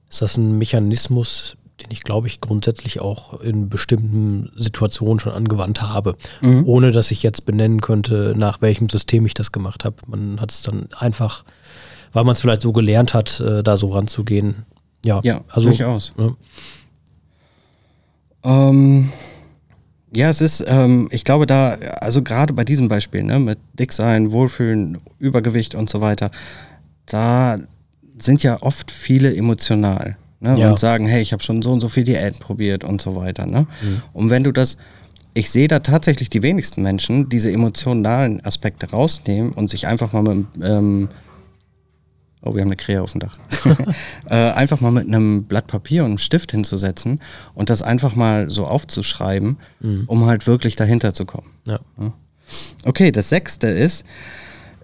ist 0.09 0.21
das 0.21 0.37
ein 0.37 0.57
Mechanismus, 0.57 1.57
den 1.81 1.91
ich 1.91 2.03
glaube 2.03 2.27
ich 2.27 2.39
grundsätzlich 2.39 3.01
auch 3.01 3.41
in 3.41 3.69
bestimmten 3.69 4.51
Situationen 4.55 5.19
schon 5.19 5.33
angewandt 5.33 5.81
habe, 5.81 6.15
mhm. 6.41 6.63
ohne 6.67 6.91
dass 6.91 7.11
ich 7.11 7.23
jetzt 7.23 7.45
benennen 7.45 7.81
könnte, 7.81 8.33
nach 8.37 8.61
welchem 8.61 8.89
System 8.89 9.25
ich 9.25 9.33
das 9.33 9.51
gemacht 9.51 9.83
habe. 9.83 9.95
Man 10.07 10.39
hat 10.39 10.51
es 10.51 10.61
dann 10.61 10.87
einfach, 10.93 11.43
weil 12.11 12.23
man 12.23 12.33
es 12.33 12.41
vielleicht 12.41 12.61
so 12.61 12.71
gelernt 12.71 13.13
hat, 13.13 13.39
äh, 13.39 13.63
da 13.63 13.75
so 13.77 13.89
ranzugehen. 13.89 14.65
Ja, 15.03 15.19
ja 15.23 15.41
also 15.49 15.67
durchaus. 15.67 16.13
Ja. 16.17 16.35
Ähm, 18.43 19.11
ja, 20.15 20.29
es 20.29 20.41
ist, 20.41 20.63
ähm, 20.67 21.07
ich 21.11 21.23
glaube 21.23 21.45
da, 21.45 21.71
also 21.99 22.21
gerade 22.21 22.53
bei 22.53 22.63
diesem 22.63 22.87
Beispiel, 22.87 23.23
ne, 23.23 23.39
mit 23.39 23.59
Dicksein, 23.79 24.31
Wohlfühlen, 24.31 24.97
Übergewicht 25.19 25.75
und 25.75 25.89
so 25.89 26.01
weiter, 26.01 26.29
da 27.05 27.57
sind 28.17 28.43
ja 28.43 28.61
oft 28.61 28.91
viele 28.91 29.35
emotional 29.35 30.17
ne? 30.39 30.55
ja. 30.57 30.69
und 30.69 30.79
sagen, 30.79 31.07
hey, 31.07 31.21
ich 31.21 31.33
habe 31.33 31.41
schon 31.41 31.61
so 31.61 31.71
und 31.71 31.81
so 31.81 31.89
viel 31.89 32.03
Diäten 32.03 32.39
probiert 32.39 32.83
und 32.83 33.01
so 33.01 33.15
weiter. 33.15 33.45
Ne? 33.45 33.67
Mhm. 33.81 34.01
Und 34.13 34.29
wenn 34.29 34.43
du 34.43 34.51
das, 34.51 34.77
ich 35.33 35.49
sehe 35.49 35.67
da 35.67 35.79
tatsächlich 35.79 36.29
die 36.29 36.43
wenigsten 36.43 36.83
Menschen, 36.83 37.29
diese 37.29 37.51
emotionalen 37.51 38.43
Aspekte 38.45 38.91
rausnehmen 38.91 39.51
und 39.51 39.69
sich 39.69 39.87
einfach 39.87 40.13
mal 40.13 40.21
mit, 40.21 40.45
ähm, 40.63 41.09
oh, 42.43 42.53
wir 42.53 42.61
haben 42.61 42.69
eine 42.69 42.75
Krähe 42.75 43.01
auf 43.01 43.11
dem 43.11 43.21
Dach, 43.21 43.37
äh, 44.29 44.35
einfach 44.35 44.81
mal 44.81 44.91
mit 44.91 45.07
einem 45.07 45.45
Blatt 45.45 45.67
Papier 45.67 46.03
und 46.03 46.11
einem 46.11 46.17
Stift 46.17 46.51
hinzusetzen 46.51 47.19
und 47.53 47.69
das 47.69 47.81
einfach 47.81 48.15
mal 48.15 48.49
so 48.49 48.67
aufzuschreiben, 48.67 49.57
mhm. 49.79 50.03
um 50.07 50.25
halt 50.25 50.47
wirklich 50.47 50.75
dahinter 50.75 51.13
zu 51.13 51.25
kommen. 51.25 51.49
Ja. 51.65 51.79
Okay, 52.85 53.11
das 53.11 53.29
sechste 53.29 53.67
ist, 53.67 54.05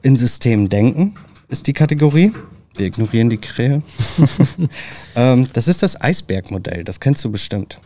in 0.01 0.17
System 0.17 0.69
denken 0.69 1.15
ist 1.49 1.67
die 1.67 1.73
Kategorie. 1.73 2.31
Wir 2.75 2.85
ignorieren 2.85 3.29
die 3.29 3.37
Krähe. 3.37 3.81
ähm, 5.15 5.47
das 5.53 5.67
ist 5.67 5.83
das 5.83 5.99
Eisbergmodell, 5.99 6.83
das 6.83 6.99
kennst 6.99 7.25
du 7.25 7.31
bestimmt. 7.31 7.79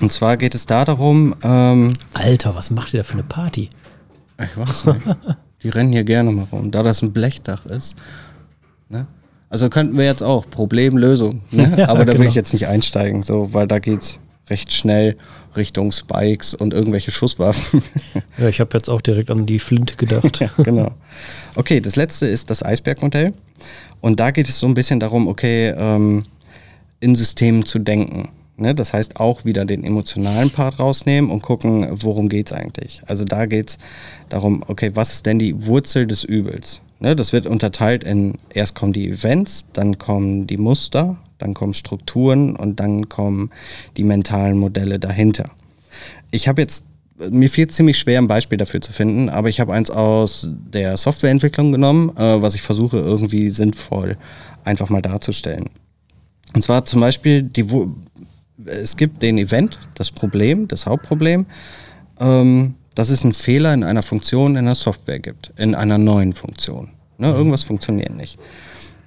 Und 0.00 0.12
zwar 0.12 0.36
geht 0.36 0.54
es 0.54 0.66
da 0.66 0.84
darum. 0.84 1.34
Ähm, 1.42 1.92
Alter, 2.14 2.54
was 2.54 2.70
macht 2.70 2.94
ihr 2.94 3.00
da 3.00 3.04
für 3.04 3.14
eine 3.14 3.24
Party? 3.24 3.70
Ich 4.40 4.56
weiß 4.56 4.84
nicht. 4.86 5.00
Die 5.62 5.68
rennen 5.68 5.92
hier 5.92 6.04
gerne 6.04 6.30
mal 6.30 6.46
rum. 6.52 6.70
Da 6.70 6.82
das 6.82 7.02
ein 7.02 7.12
Blechdach 7.12 7.66
ist. 7.66 7.96
Ne? 8.94 9.06
Also 9.50 9.68
könnten 9.68 9.98
wir 9.98 10.04
jetzt 10.04 10.22
auch 10.22 10.48
Problemlösung. 10.48 11.42
Ne? 11.50 11.72
ja, 11.78 11.88
Aber 11.88 12.04
da 12.04 12.12
genau. 12.12 12.22
will 12.22 12.28
ich 12.28 12.34
jetzt 12.34 12.52
nicht 12.52 12.68
einsteigen, 12.68 13.22
so, 13.22 13.52
weil 13.52 13.66
da 13.66 13.78
geht 13.78 14.00
es 14.00 14.20
recht 14.48 14.72
schnell 14.72 15.16
Richtung 15.56 15.90
Spikes 15.90 16.54
und 16.54 16.72
irgendwelche 16.72 17.10
Schusswaffen. 17.10 17.82
ja, 18.38 18.48
ich 18.48 18.60
habe 18.60 18.70
jetzt 18.76 18.88
auch 18.88 19.00
direkt 19.00 19.30
an 19.30 19.46
die 19.46 19.58
Flinte 19.58 19.96
gedacht. 19.96 20.40
ja, 20.40 20.50
genau. 20.62 20.92
Okay, 21.56 21.80
das 21.80 21.96
letzte 21.96 22.26
ist 22.26 22.50
das 22.50 22.64
Eisbergmodell. 22.64 23.32
Und 24.00 24.20
da 24.20 24.30
geht 24.30 24.48
es 24.48 24.58
so 24.58 24.66
ein 24.66 24.74
bisschen 24.74 25.00
darum, 25.00 25.28
okay, 25.28 25.74
ähm, 25.76 26.24
in 27.00 27.14
Systemen 27.14 27.64
zu 27.64 27.78
denken. 27.78 28.28
Ne? 28.56 28.74
Das 28.74 28.92
heißt 28.92 29.18
auch 29.18 29.44
wieder 29.44 29.64
den 29.64 29.82
emotionalen 29.82 30.50
Part 30.50 30.78
rausnehmen 30.78 31.30
und 31.30 31.42
gucken, 31.42 31.88
worum 31.90 32.28
geht 32.28 32.50
es 32.50 32.52
eigentlich. 32.52 33.02
Also 33.06 33.24
da 33.24 33.46
geht 33.46 33.70
es 33.70 33.78
darum, 34.28 34.62
okay, 34.68 34.90
was 34.94 35.14
ist 35.14 35.26
denn 35.26 35.38
die 35.38 35.66
Wurzel 35.66 36.06
des 36.06 36.22
Übels? 36.22 36.80
Ne? 37.04 37.14
Das 37.14 37.32
wird 37.32 37.46
unterteilt 37.46 38.02
in, 38.02 38.38
erst 38.52 38.74
kommen 38.74 38.92
die 38.92 39.10
Events, 39.10 39.66
dann 39.74 39.98
kommen 39.98 40.46
die 40.46 40.56
Muster, 40.56 41.18
dann 41.38 41.52
kommen 41.52 41.74
Strukturen 41.74 42.56
und 42.56 42.80
dann 42.80 43.08
kommen 43.08 43.50
die 43.96 44.04
mentalen 44.04 44.56
Modelle 44.56 44.98
dahinter. 44.98 45.50
Ich 46.30 46.48
habe 46.48 46.62
jetzt 46.62 46.86
mir 47.30 47.48
fiel 47.48 47.68
ziemlich 47.68 47.98
schwer, 47.98 48.18
ein 48.18 48.26
Beispiel 48.26 48.58
dafür 48.58 48.80
zu 48.80 48.92
finden, 48.92 49.28
aber 49.28 49.48
ich 49.48 49.60
habe 49.60 49.72
eins 49.72 49.90
aus 49.90 50.48
der 50.50 50.96
Softwareentwicklung 50.96 51.70
genommen, 51.70 52.10
äh, 52.16 52.42
was 52.42 52.54
ich 52.54 52.62
versuche 52.62 52.98
irgendwie 52.98 53.50
sinnvoll 53.50 54.16
einfach 54.64 54.88
mal 54.88 55.02
darzustellen. 55.02 55.70
Und 56.54 56.62
zwar 56.62 56.84
zum 56.86 57.00
Beispiel, 57.00 57.42
die, 57.42 57.66
es 58.64 58.96
gibt 58.96 59.22
den 59.22 59.38
Event, 59.38 59.78
das 59.94 60.10
Problem, 60.10 60.66
das 60.66 60.86
Hauptproblem, 60.86 61.46
ähm, 62.18 62.74
dass 62.94 63.10
es 63.10 63.22
einen 63.22 63.34
Fehler 63.34 63.74
in 63.74 63.84
einer 63.84 64.02
Funktion 64.02 64.56
in 64.56 64.64
der 64.64 64.74
Software 64.74 65.18
gibt, 65.18 65.52
in 65.56 65.74
einer 65.74 65.98
neuen 65.98 66.32
Funktion. 66.32 66.90
Ne, 67.18 67.28
mhm. 67.28 67.34
Irgendwas 67.34 67.62
funktioniert 67.62 68.14
nicht. 68.14 68.38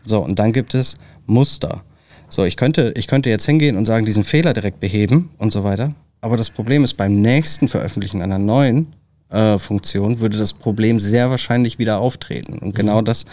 So, 0.04 0.20
und 0.20 0.40
dann 0.40 0.54
gibt 0.54 0.74
es 0.74 0.96
Muster. 1.26 1.84
So, 2.30 2.44
ich 2.44 2.58
könnte, 2.58 2.94
ich 2.96 3.08
könnte 3.08 3.30
jetzt 3.30 3.46
hingehen 3.46 3.78
und 3.78 3.86
sagen, 3.86 4.06
diesen 4.06 4.24
Fehler 4.24 4.54
direkt 4.54 4.80
beheben 4.80 5.30
und 5.38 5.54
so 5.54 5.64
weiter. 5.64 5.94
Aber 6.22 6.38
das 6.38 6.50
Problem 6.50 6.84
ist, 6.84 6.96
beim 6.96 7.16
nächsten 7.16 7.70
Veröffentlichen 7.70 8.22
einer 8.22 8.40
neuen 8.40 8.94
äh, 9.30 9.58
Funktion 9.58 10.20
würde 10.20 10.38
das 10.38 10.54
Problem 10.54 11.00
sehr 11.00 11.30
wahrscheinlich 11.30 11.80
wieder 11.80 12.00
auftreten. 12.00 12.58
Und 12.60 12.76
genau 12.76 13.02
mhm. 13.02 13.06
das 13.06 13.26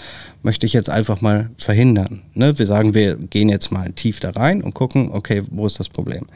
möchte 0.42 0.66
ich 0.66 0.72
jetzt 0.72 0.90
einfach 0.90 1.20
mal 1.20 1.50
verhindern. 1.56 2.22
Ne? 2.34 2.58
Wir 2.58 2.66
sagen, 2.66 2.94
wir 2.94 3.16
gehen 3.16 3.48
jetzt 3.48 3.70
mal 3.70 3.92
tief 3.92 4.20
da 4.20 4.30
rein 4.30 4.62
und 4.62 4.74
gucken, 4.74 5.10
okay, 5.12 5.42
wo 5.50 5.66
ist 5.66 5.78
das 5.78 5.88
Problem? 5.88 6.26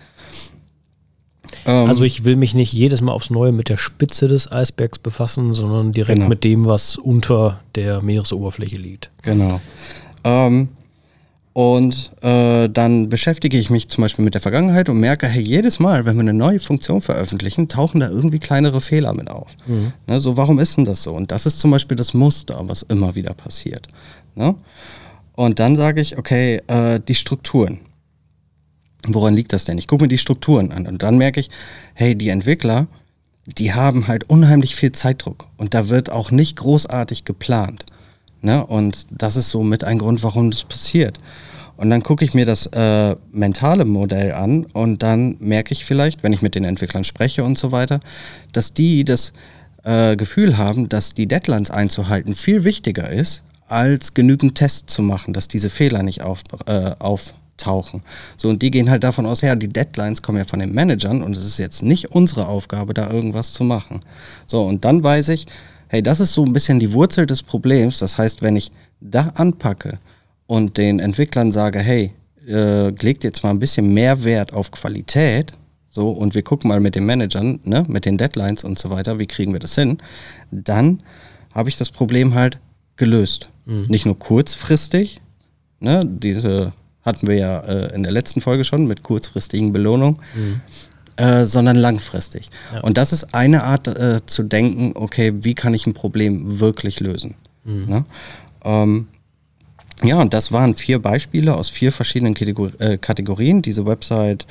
Ähm, 1.66 1.88
also 1.88 2.04
ich 2.04 2.24
will 2.24 2.36
mich 2.36 2.54
nicht 2.54 2.72
jedes 2.72 3.00
Mal 3.00 3.12
aufs 3.12 3.30
Neue 3.30 3.52
mit 3.52 3.68
der 3.68 3.76
Spitze 3.76 4.28
des 4.28 4.50
Eisbergs 4.50 4.98
befassen, 4.98 5.52
sondern 5.52 5.92
direkt 5.92 6.16
genau. 6.16 6.28
mit 6.28 6.44
dem, 6.44 6.64
was 6.64 6.96
unter 6.96 7.60
der 7.74 8.02
Meeresoberfläche 8.02 8.76
liegt. 8.76 9.10
Genau. 9.22 9.60
Ähm, 10.24 10.68
und 11.58 12.12
äh, 12.22 12.68
dann 12.68 13.08
beschäftige 13.08 13.58
ich 13.58 13.68
mich 13.68 13.88
zum 13.88 14.02
Beispiel 14.02 14.24
mit 14.24 14.34
der 14.34 14.40
Vergangenheit 14.40 14.88
und 14.88 15.00
merke, 15.00 15.26
hey, 15.26 15.42
jedes 15.42 15.80
Mal, 15.80 16.04
wenn 16.06 16.14
wir 16.14 16.20
eine 16.20 16.32
neue 16.32 16.60
Funktion 16.60 17.00
veröffentlichen, 17.00 17.68
tauchen 17.68 17.98
da 17.98 18.08
irgendwie 18.08 18.38
kleinere 18.38 18.80
Fehler 18.80 19.12
mit 19.12 19.28
auf. 19.28 19.48
Mhm. 19.66 19.92
Ne, 20.06 20.20
so, 20.20 20.36
warum 20.36 20.60
ist 20.60 20.76
denn 20.76 20.84
das 20.84 21.02
so? 21.02 21.10
Und 21.10 21.32
das 21.32 21.46
ist 21.46 21.58
zum 21.58 21.72
Beispiel 21.72 21.96
das 21.96 22.14
Muster, 22.14 22.60
was 22.62 22.82
immer 22.82 23.16
wieder 23.16 23.34
passiert. 23.34 23.88
Ne? 24.36 24.54
Und 25.34 25.58
dann 25.58 25.74
sage 25.74 26.00
ich, 26.00 26.16
okay, 26.16 26.60
äh, 26.68 27.00
die 27.00 27.16
Strukturen. 27.16 27.80
Woran 29.06 29.34
liegt 29.34 29.52
das 29.52 29.64
denn? 29.64 29.78
Ich 29.78 29.86
gucke 29.86 30.04
mir 30.04 30.08
die 30.08 30.18
Strukturen 30.18 30.72
an 30.72 30.86
und 30.86 31.02
dann 31.02 31.18
merke 31.18 31.40
ich, 31.40 31.50
hey, 31.94 32.16
die 32.16 32.30
Entwickler, 32.30 32.88
die 33.46 33.72
haben 33.72 34.08
halt 34.08 34.28
unheimlich 34.28 34.74
viel 34.74 34.92
Zeitdruck 34.92 35.48
und 35.56 35.72
da 35.74 35.88
wird 35.88 36.10
auch 36.10 36.30
nicht 36.30 36.56
großartig 36.56 37.24
geplant. 37.24 37.86
Ne? 38.42 38.64
Und 38.66 39.06
das 39.10 39.36
ist 39.36 39.50
so 39.50 39.62
mit 39.62 39.84
ein 39.84 39.98
Grund, 39.98 40.22
warum 40.22 40.50
das 40.50 40.64
passiert. 40.64 41.18
Und 41.76 41.90
dann 41.90 42.02
gucke 42.02 42.24
ich 42.24 42.34
mir 42.34 42.44
das 42.44 42.66
äh, 42.66 43.14
mentale 43.30 43.84
Modell 43.84 44.32
an 44.32 44.64
und 44.64 45.02
dann 45.04 45.36
merke 45.38 45.72
ich 45.72 45.84
vielleicht, 45.84 46.24
wenn 46.24 46.32
ich 46.32 46.42
mit 46.42 46.56
den 46.56 46.64
Entwicklern 46.64 47.04
spreche 47.04 47.44
und 47.44 47.56
so 47.56 47.70
weiter, 47.70 48.00
dass 48.52 48.74
die 48.74 49.04
das 49.04 49.32
äh, 49.84 50.16
Gefühl 50.16 50.58
haben, 50.58 50.88
dass 50.88 51.14
die 51.14 51.28
Deadlines 51.28 51.70
einzuhalten 51.70 52.34
viel 52.34 52.64
wichtiger 52.64 53.08
ist, 53.10 53.44
als 53.68 54.12
genügend 54.12 54.56
Tests 54.56 54.92
zu 54.92 55.02
machen, 55.02 55.32
dass 55.32 55.46
diese 55.46 55.70
Fehler 55.70 56.02
nicht 56.02 56.22
auf, 56.24 56.42
äh, 56.66 56.96
auftauchen. 57.58 58.02
So, 58.36 58.48
und 58.48 58.62
die 58.62 58.70
gehen 58.70 58.90
halt 58.90 59.04
davon 59.04 59.26
aus, 59.26 59.40
ja, 59.40 59.54
die 59.54 59.68
Deadlines 59.68 60.22
kommen 60.22 60.38
ja 60.38 60.44
von 60.44 60.60
den 60.60 60.72
Managern 60.72 61.22
und 61.22 61.36
es 61.36 61.44
ist 61.44 61.58
jetzt 61.58 61.82
nicht 61.82 62.12
unsere 62.12 62.46
Aufgabe, 62.46 62.94
da 62.94 63.10
irgendwas 63.10 63.52
zu 63.52 63.64
machen. 63.64 64.00
So, 64.46 64.64
und 64.64 64.84
dann 64.84 65.02
weiß 65.02 65.28
ich, 65.30 65.46
hey, 65.88 66.02
das 66.02 66.20
ist 66.20 66.34
so 66.34 66.44
ein 66.44 66.52
bisschen 66.52 66.80
die 66.80 66.92
Wurzel 66.92 67.26
des 67.26 67.42
Problems. 67.42 67.98
Das 67.98 68.18
heißt, 68.18 68.42
wenn 68.42 68.56
ich 68.56 68.70
da 69.00 69.32
anpacke, 69.34 69.98
und 70.46 70.78
den 70.78 70.98
Entwicklern 70.98 71.52
sage, 71.52 71.78
hey, 71.78 72.10
äh, 72.46 72.88
legt 72.88 73.22
jetzt 73.22 73.42
mal 73.42 73.50
ein 73.50 73.58
bisschen 73.58 73.92
mehr 73.92 74.24
Wert 74.24 74.54
auf 74.54 74.70
Qualität, 74.70 75.52
so, 75.90 76.08
und 76.08 76.34
wir 76.34 76.40
gucken 76.40 76.68
mal 76.68 76.80
mit 76.80 76.94
den 76.94 77.04
Managern, 77.04 77.60
ne, 77.64 77.84
mit 77.86 78.06
den 78.06 78.16
Deadlines 78.16 78.64
und 78.64 78.78
so 78.78 78.88
weiter, 78.88 79.18
wie 79.18 79.26
kriegen 79.26 79.52
wir 79.52 79.60
das 79.60 79.74
hin, 79.74 79.98
dann 80.50 81.02
habe 81.52 81.68
ich 81.68 81.76
das 81.76 81.90
Problem 81.90 82.32
halt 82.32 82.60
gelöst. 82.96 83.50
Mhm. 83.66 83.88
Nicht 83.88 84.06
nur 84.06 84.18
kurzfristig, 84.18 85.20
ne, 85.80 86.02
diese 86.06 86.72
hatten 87.08 87.26
wir 87.26 87.36
ja 87.36 87.58
äh, 87.60 87.94
in 87.94 88.02
der 88.02 88.12
letzten 88.12 88.40
Folge 88.40 88.64
schon 88.64 88.86
mit 88.86 89.02
kurzfristigen 89.02 89.72
Belohnungen, 89.72 90.18
mhm. 90.34 90.60
äh, 91.16 91.46
sondern 91.46 91.76
langfristig. 91.76 92.46
Ja. 92.72 92.80
Und 92.80 92.96
das 92.96 93.12
ist 93.12 93.34
eine 93.34 93.64
Art 93.64 93.88
äh, 93.88 94.20
zu 94.26 94.44
denken, 94.44 94.92
okay, 94.94 95.32
wie 95.36 95.54
kann 95.54 95.74
ich 95.74 95.86
ein 95.86 95.94
Problem 95.94 96.60
wirklich 96.60 97.00
lösen? 97.00 97.34
Mhm. 97.64 97.86
Ne? 97.86 98.04
Ähm, 98.64 99.08
ja, 100.04 100.20
und 100.20 100.32
das 100.32 100.52
waren 100.52 100.76
vier 100.76 101.00
Beispiele 101.00 101.56
aus 101.56 101.68
vier 101.68 101.90
verschiedenen 101.90 102.36
äh, 102.78 102.98
Kategorien. 102.98 103.62
Diese 103.62 103.84
Website 103.84 104.46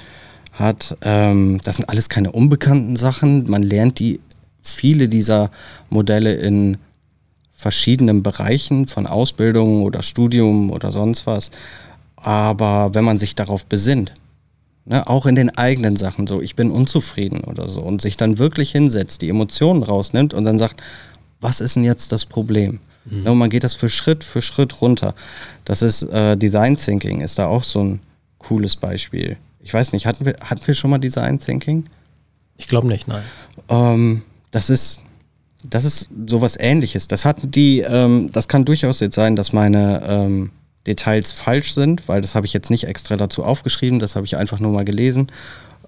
hat, 0.51 0.97
ähm, 1.03 1.61
das 1.63 1.77
sind 1.77 1.87
alles 1.87 2.09
keine 2.09 2.31
unbekannten 2.31 2.97
Sachen. 2.97 3.49
Man 3.49 3.63
lernt 3.63 3.99
die, 3.99 4.19
viele 4.61 5.07
dieser 5.07 5.51
Modelle 5.89 6.33
in 6.33 6.77
verschiedenen 7.55 8.23
Bereichen 8.23 8.87
von 8.87 9.07
Ausbildung 9.07 9.83
oder 9.83 10.03
Studium 10.03 10.69
oder 10.69 10.91
sonst 10.91 11.25
was. 11.25 11.51
Aber 12.17 12.93
wenn 12.93 13.03
man 13.03 13.19
sich 13.19 13.35
darauf 13.35 13.65
besinnt, 13.65 14.13
ne, 14.85 15.07
auch 15.07 15.25
in 15.25 15.35
den 15.35 15.55
eigenen 15.55 15.95
Sachen, 15.95 16.27
so 16.27 16.41
ich 16.41 16.55
bin 16.55 16.71
unzufrieden 16.71 17.41
oder 17.41 17.69
so, 17.69 17.81
und 17.81 18.01
sich 18.01 18.17
dann 18.17 18.37
wirklich 18.37 18.71
hinsetzt, 18.71 19.21
die 19.21 19.29
Emotionen 19.29 19.83
rausnimmt 19.83 20.33
und 20.33 20.45
dann 20.45 20.59
sagt, 20.59 20.81
was 21.39 21.61
ist 21.61 21.75
denn 21.75 21.83
jetzt 21.83 22.11
das 22.11 22.25
Problem? 22.25 22.79
Mhm. 23.05 23.23
Ne, 23.23 23.31
und 23.31 23.37
man 23.37 23.49
geht 23.49 23.63
das 23.63 23.75
für 23.75 23.89
Schritt 23.89 24.23
für 24.23 24.41
Schritt 24.41 24.81
runter. 24.81 25.13
Das 25.65 25.81
ist 25.81 26.03
äh, 26.03 26.35
Design 26.35 26.75
Thinking, 26.75 27.21
ist 27.21 27.37
da 27.37 27.47
auch 27.47 27.63
so 27.63 27.83
ein 27.83 27.99
cooles 28.39 28.75
Beispiel. 28.75 29.37
Ich 29.61 29.73
weiß 29.73 29.93
nicht, 29.93 30.05
hatten 30.05 30.25
wir, 30.25 30.35
hatten 30.41 30.65
wir 30.65 30.73
schon 30.73 30.89
mal 30.89 30.97
Design 30.97 31.39
Thinking? 31.39 31.83
Ich 32.57 32.67
glaube 32.67 32.87
nicht, 32.87 33.07
nein. 33.07 33.23
Ähm, 33.69 34.23
das 34.51 34.69
ist 34.69 35.01
das 35.69 35.85
ist 35.85 36.09
sowas 36.27 36.55
ähnliches. 36.59 37.07
Das 37.07 37.25
hat 37.25 37.37
die, 37.43 37.79
ähm, 37.79 38.29
das 38.31 38.47
kann 38.47 38.65
durchaus 38.65 38.99
jetzt 38.99 39.15
sein, 39.15 39.35
dass 39.35 39.53
meine 39.53 40.01
ähm, 40.07 40.51
Details 40.87 41.31
falsch 41.31 41.73
sind, 41.73 42.07
weil 42.07 42.21
das 42.21 42.35
habe 42.35 42.45
ich 42.45 42.53
jetzt 42.53 42.69
nicht 42.69 42.85
extra 42.85 43.17
dazu 43.17 43.43
aufgeschrieben, 43.43 43.99
das 43.99 44.15
habe 44.15 44.25
ich 44.25 44.37
einfach 44.37 44.59
nur 44.59 44.71
mal 44.71 44.85
gelesen 44.85 45.27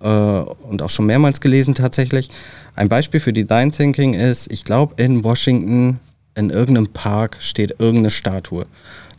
äh, 0.01 0.08
und 0.08 0.82
auch 0.82 0.89
schon 0.89 1.06
mehrmals 1.06 1.41
gelesen 1.41 1.75
tatsächlich. 1.75 2.29
Ein 2.75 2.89
Beispiel 2.89 3.20
für 3.20 3.34
Design 3.34 3.72
Thinking 3.72 4.13
ist, 4.13 4.51
ich 4.51 4.63
glaube, 4.63 5.01
in 5.01 5.24
Washington 5.24 6.00
in 6.36 6.50
irgendeinem 6.50 6.88
Park 6.88 7.38
steht 7.39 7.72
irgendeine 7.79 8.12
Statue. 8.12 8.65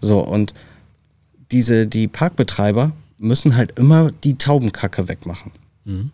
So, 0.00 0.20
und 0.20 0.54
diese, 1.50 1.86
die 1.86 2.08
Parkbetreiber 2.08 2.92
müssen 3.18 3.56
halt 3.56 3.78
immer 3.78 4.10
die 4.24 4.38
Taubenkacke 4.38 5.08
wegmachen. 5.08 5.52
Mhm. 5.84 6.10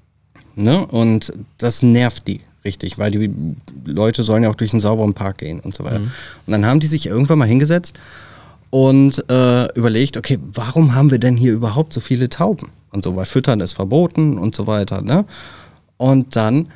Ne? 0.56 0.85
Und 0.87 1.32
das 1.58 1.82
nervt 1.82 2.26
die 2.26 2.40
richtig, 2.64 2.99
weil 2.99 3.12
die 3.12 3.30
Leute 3.85 4.25
sollen 4.25 4.42
ja 4.42 4.49
auch 4.50 4.56
durch 4.56 4.73
einen 4.73 4.80
sauberen 4.80 5.14
Park 5.14 5.38
gehen 5.38 5.61
und 5.61 5.75
so 5.75 5.85
weiter. 5.85 6.00
Mhm. 6.00 6.11
Und 6.46 6.52
dann 6.52 6.66
haben 6.66 6.80
die 6.80 6.88
sich 6.88 7.06
irgendwann 7.06 7.38
mal 7.38 7.46
hingesetzt 7.46 7.99
und 8.76 9.25
äh, 9.30 9.73
überlegt, 9.73 10.18
okay, 10.18 10.38
warum 10.52 10.95
haben 10.95 11.11
wir 11.11 11.18
denn 11.18 11.35
hier 11.35 11.54
überhaupt 11.54 11.95
so 11.95 12.00
viele 12.02 12.28
Tauben? 12.28 12.68
Und 12.90 13.04
so, 13.04 13.16
weil 13.16 13.25
Füttern 13.25 13.61
ist 13.61 13.73
verboten 13.73 14.37
und 14.37 14.54
so 14.54 14.66
weiter. 14.66 15.00
Ne? 15.00 15.25
Und 15.97 16.37
dann 16.37 16.68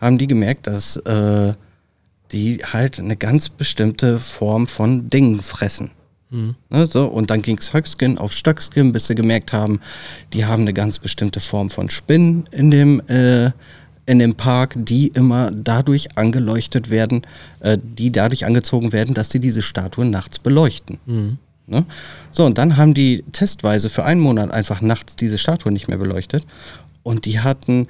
haben 0.00 0.18
die 0.18 0.28
gemerkt, 0.28 0.68
dass 0.68 0.98
äh, 0.98 1.54
die 2.30 2.58
halt 2.58 3.00
eine 3.00 3.16
ganz 3.16 3.48
bestimmte 3.48 4.20
Form 4.20 4.68
von 4.68 5.10
Dingen 5.10 5.40
fressen. 5.40 5.90
Mhm. 6.30 6.54
Ne, 6.70 6.86
so, 6.86 7.06
und 7.06 7.28
dann 7.28 7.42
ging 7.42 7.58
es 7.58 7.74
Höckskin 7.74 8.18
auf 8.18 8.32
Stöckskin, 8.32 8.92
bis 8.92 9.08
sie 9.08 9.16
gemerkt 9.16 9.52
haben, 9.52 9.80
die 10.34 10.46
haben 10.46 10.62
eine 10.62 10.74
ganz 10.74 11.00
bestimmte 11.00 11.40
Form 11.40 11.70
von 11.70 11.90
Spinnen 11.90 12.48
in 12.52 12.70
dem, 12.70 13.00
äh, 13.08 13.50
in 14.06 14.20
dem 14.20 14.36
Park, 14.36 14.74
die 14.76 15.08
immer 15.08 15.50
dadurch 15.50 16.16
angeleuchtet 16.16 16.88
werden, 16.88 17.22
äh, 17.58 17.78
die 17.82 18.12
dadurch 18.12 18.46
angezogen 18.46 18.92
werden, 18.92 19.16
dass 19.16 19.30
sie 19.30 19.40
diese 19.40 19.62
Statuen 19.62 20.10
nachts 20.10 20.38
beleuchten. 20.38 20.98
Mhm. 21.04 21.38
Ne? 21.68 21.84
So, 22.30 22.44
und 22.44 22.58
dann 22.58 22.76
haben 22.76 22.94
die 22.94 23.24
testweise 23.32 23.90
für 23.90 24.04
einen 24.04 24.20
Monat 24.20 24.50
einfach 24.50 24.80
nachts 24.80 25.16
diese 25.16 25.38
Statuen 25.38 25.74
nicht 25.74 25.88
mehr 25.88 25.98
beleuchtet. 25.98 26.46
Und 27.02 27.26
die 27.26 27.40
hatten, 27.40 27.88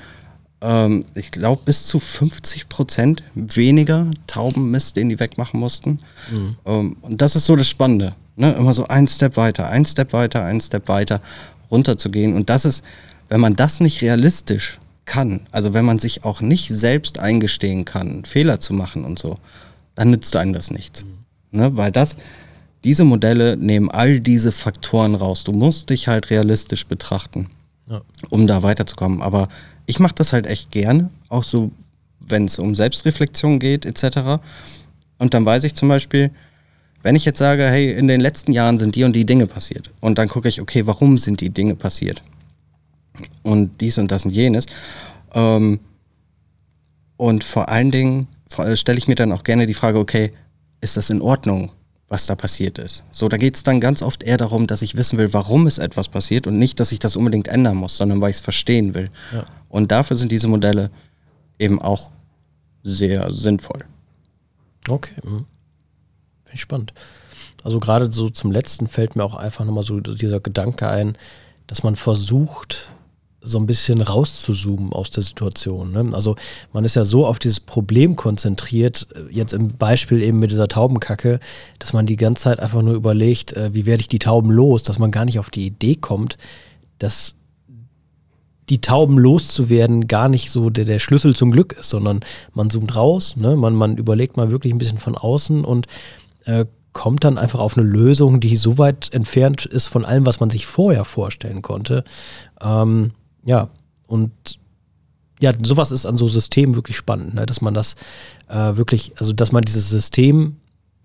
ähm, 0.61 1.05
ich 1.15 1.31
glaube, 1.31 1.63
bis 1.65 1.87
zu 1.87 2.01
50 2.01 2.69
Prozent 2.69 3.23
weniger 3.35 4.07
Taubenmist, 4.27 4.97
den 4.97 5.09
die 5.09 5.21
wegmachen 5.21 5.61
mussten. 5.61 6.01
Mhm. 6.31 6.57
Ähm, 6.67 6.97
und 7.03 7.23
das 7.23 7.37
ist 7.37 7.47
so 7.47 7.57
das 7.57 7.69
Spannende. 7.69 8.15
Ne? 8.37 8.53
Immer 8.53 8.75
so 8.75 8.87
ein 8.89 9.07
Step 9.09 9.37
weiter, 9.37 9.69
ein 9.69 9.87
Step 9.87 10.13
weiter, 10.13 10.45
ein 10.45 10.61
Step 10.61 10.89
weiter 10.89 11.21
runterzugehen. 11.71 12.35
Und 12.35 12.51
das 12.51 12.65
ist, 12.65 12.85
wenn 13.29 13.41
man 13.41 13.57
das 13.57 13.81
nicht 13.81 14.03
realistisch 14.03 14.79
kann, 15.05 15.41
also 15.53 15.73
wenn 15.73 15.85
man 15.85 15.99
sich 15.99 16.25
auch 16.25 16.41
nicht 16.41 16.69
selbst 16.69 17.19
eingestehen 17.19 17.85
kann, 17.85 18.25
Fehler 18.25 18.61
zu 18.61 18.75
machen 18.75 19.05
und 19.05 19.19
so, 19.19 19.39
dann 19.95 20.11
nützt 20.11 20.35
einem 20.37 20.53
das 20.53 20.71
nichts. 20.71 21.05
Mhm. 21.05 21.59
Ne? 21.59 21.77
Weil 21.77 21.93
das, 21.93 22.17
diese 22.85 23.05
Modelle 23.05 23.57
nehmen 23.57 23.91
all 23.91 24.21
diese 24.21 24.53
Faktoren 24.53 25.15
raus. 25.15 25.45
Du 25.45 25.53
musst 25.53 25.91
dich 25.91 26.09
halt 26.09 26.31
realistisch 26.31 26.87
betrachten, 26.87 27.51
ja. 27.89 28.03
um 28.31 28.47
da 28.47 28.63
weiterzukommen. 28.63 29.23
Aber 29.23 29.49
ich 29.87 29.99
mache 29.99 30.15
das 30.15 30.33
halt 30.33 30.47
echt 30.47 30.71
gerne, 30.71 31.11
auch 31.29 31.45
so, 31.45 31.71
wenn 32.21 32.45
es 32.45 32.59
um 32.59 32.75
Selbstreflexion 32.75 33.59
geht, 33.59 33.85
etc. 33.87 34.41
Und 35.19 35.35
dann 35.35 35.45
weiß 35.45 35.65
ich 35.65 35.75
zum 35.75 35.89
Beispiel, 35.89 36.31
wenn 37.03 37.17
ich 37.17 37.25
jetzt 37.25 37.39
sage, 37.39 37.65
hey, 37.65 37.93
in 37.93 38.09
den 38.09 38.21
letzten 38.21 38.53
Jahren 38.53 38.79
sind 38.79 38.95
die 38.95 39.05
und 39.05 39.15
die 39.15 39.25
Dinge 39.27 39.47
passiert, 39.47 39.91
und 40.01 40.19
dann 40.19 40.29
gucke 40.29 40.49
ich, 40.49 40.61
okay, 40.61 40.87
warum 40.87 41.19
sind 41.19 41.41
die 41.41 41.51
Dinge 41.51 41.75
passiert? 41.75 42.23
und 43.43 43.81
dies 43.81 43.99
und 43.99 44.11
das 44.11 44.25
und 44.25 44.31
jenes. 44.31 44.67
Ähm, 45.33 45.81
und 47.17 47.45
vor 47.45 47.69
allen 47.69 47.91
Dingen 47.91 48.29
äh, 48.57 48.77
stelle 48.77 48.99
ich 48.99 49.09
mir 49.09 49.15
dann 49.15 49.33
auch 49.33 49.45
gerne 49.45 49.67
die 49.67 49.75
Frage, 49.75 49.99
okay, 49.99 50.33
ist 50.81 50.97
das 50.97 51.11
in 51.11 51.21
Ordnung, 51.21 51.73
was 52.09 52.27
da 52.27 52.35
passiert 52.35 52.79
ist? 52.79 53.05
So, 53.11 53.29
da 53.29 53.37
geht 53.37 53.57
es 53.57 53.63
dann 53.63 53.81
ganz 53.81 54.03
oft 54.03 54.23
eher 54.23 54.39
darum, 54.39 54.67
dass 54.67 54.83
ich 54.83 54.97
wissen 54.97 55.19
will, 55.19 55.33
warum 55.33 55.67
ist 55.67 55.79
etwas 55.79 56.09
passiert 56.09 56.47
und 56.47 56.59
nicht, 56.59 56.81
dass 56.81 56.93
ich 56.93 56.99
das 56.99 57.17
unbedingt 57.17 57.49
ändern 57.49 57.77
muss, 57.77 57.97
sondern 57.97 58.21
weil 58.21 58.31
ich 58.31 58.37
es 58.37 58.43
verstehen 58.43 58.95
will. 58.95 59.11
Ja. 59.33 59.45
Und 59.69 59.93
dafür 59.93 60.17
sind 60.17 60.33
diese 60.33 60.49
Modelle 60.49 60.91
eben 61.59 61.83
auch 61.83 62.11
sehr 62.83 63.31
sinnvoll. 63.33 63.85
Okay. 64.89 65.15
Mhm. 65.23 65.45
Finde 66.45 66.55
ich 66.55 66.61
spannend. 66.61 66.95
Also 67.63 67.81
gerade 67.81 68.11
so 68.11 68.31
zum 68.31 68.53
letzten 68.53 68.89
fällt 68.89 69.17
mir 69.17 69.25
auch 69.25 69.35
einfach 69.35 69.65
nochmal 69.65 69.83
so 69.83 70.01
dieser 70.01 70.41
Gedanke 70.41 70.89
ein, 70.89 71.19
dass 71.67 71.83
man 71.83 71.97
versucht, 71.97 72.89
so 73.49 73.59
ein 73.59 73.67
bisschen 73.67 74.01
rauszuzoomen 74.01 74.93
aus 74.93 75.11
der 75.11 75.23
Situation. 75.23 75.93
Ne? 75.93 76.11
Also 76.13 76.37
man 76.73 76.85
ist 76.85 76.97
ja 76.97 77.05
so 77.05 77.27
auf 77.27 77.39
dieses 77.39 77.61
Problem 77.61 78.17
konzentriert, 78.17 79.09
äh, 79.15 79.33
jetzt 79.35 79.53
im 79.53 79.69
Beispiel 79.77 80.23
eben 80.23 80.39
mit 80.39 80.51
dieser 80.51 80.69
Taubenkacke, 80.69 81.41
dass 81.79 81.93
man 81.93 82.07
die 82.07 82.17
ganze 82.17 82.45
Zeit 82.45 82.61
einfach 82.61 82.83
nur 82.83 82.95
überlegt, 82.95 83.53
äh, 83.55 83.75
wie 83.75 83.87
werde 83.87 84.01
ich 84.01 84.09
die 84.09 84.19
Tauben 84.19 84.51
los, 84.51 84.83
dass 84.83 84.99
man 84.99 85.11
gar 85.11 85.25
nicht 85.25 85.39
auf 85.39 85.51
die 85.51 85.67
Idee 85.67 85.97
kommt, 85.97 86.37
dass 86.99 87.35
die 88.69 88.81
Tauben 88.81 89.19
loszuwerden 89.19 90.09
gar 90.09 90.29
nicht 90.29 90.51
so 90.51 90.71
der, 90.71 90.85
der 90.85 90.99
Schlüssel 90.99 91.35
zum 91.35 91.51
Glück 91.51 91.73
ist, 91.73 91.91
sondern 91.91 92.21
man 92.53 92.71
zoomt 92.71 92.95
raus, 92.95 93.37
ne? 93.37 93.57
man, 93.57 93.75
man 93.75 93.97
überlegt 93.97 94.37
mal 94.37 94.51
wirklich 94.51 94.73
ein 94.73 94.79
bisschen 94.79 94.99
von 94.99 95.17
außen 95.17 95.65
und 95.65 95.87
äh, 96.45 96.67
kommt 96.93 97.25
dann 97.25 97.39
einfach 97.39 97.61
auf 97.61 97.77
eine 97.77 97.87
Lösung, 97.87 98.41
die 98.41 98.57
so 98.57 98.79
weit 98.79 99.13
entfernt 99.13 99.67
ist 99.67 99.87
von 99.87 100.05
allem, 100.05 100.27
was 100.27 100.41
man 100.41 100.51
sich 100.51 100.67
vorher 100.67 101.05
vorstellen 101.05 101.63
konnte. 101.63 102.03
Ähm, 102.61 103.13
ja, 103.49 103.71
und 104.07 104.31
ja, 105.41 105.55
sowas 105.63 105.91
ist 105.91 106.05
an 106.05 106.19
so 106.19 106.29
Systemen 106.29 106.75
wirklich 106.75 106.99
spannend, 106.99 107.35
ne? 107.35 107.47
dass 107.47 107.63
man 107.63 107.73
das 107.73 107.95
äh, 108.49 108.77
wirklich, 108.77 109.13
also 109.19 109.33
dass 109.33 109.53
man 109.53 109.63
dieses 109.65 109.89
System 109.89 110.57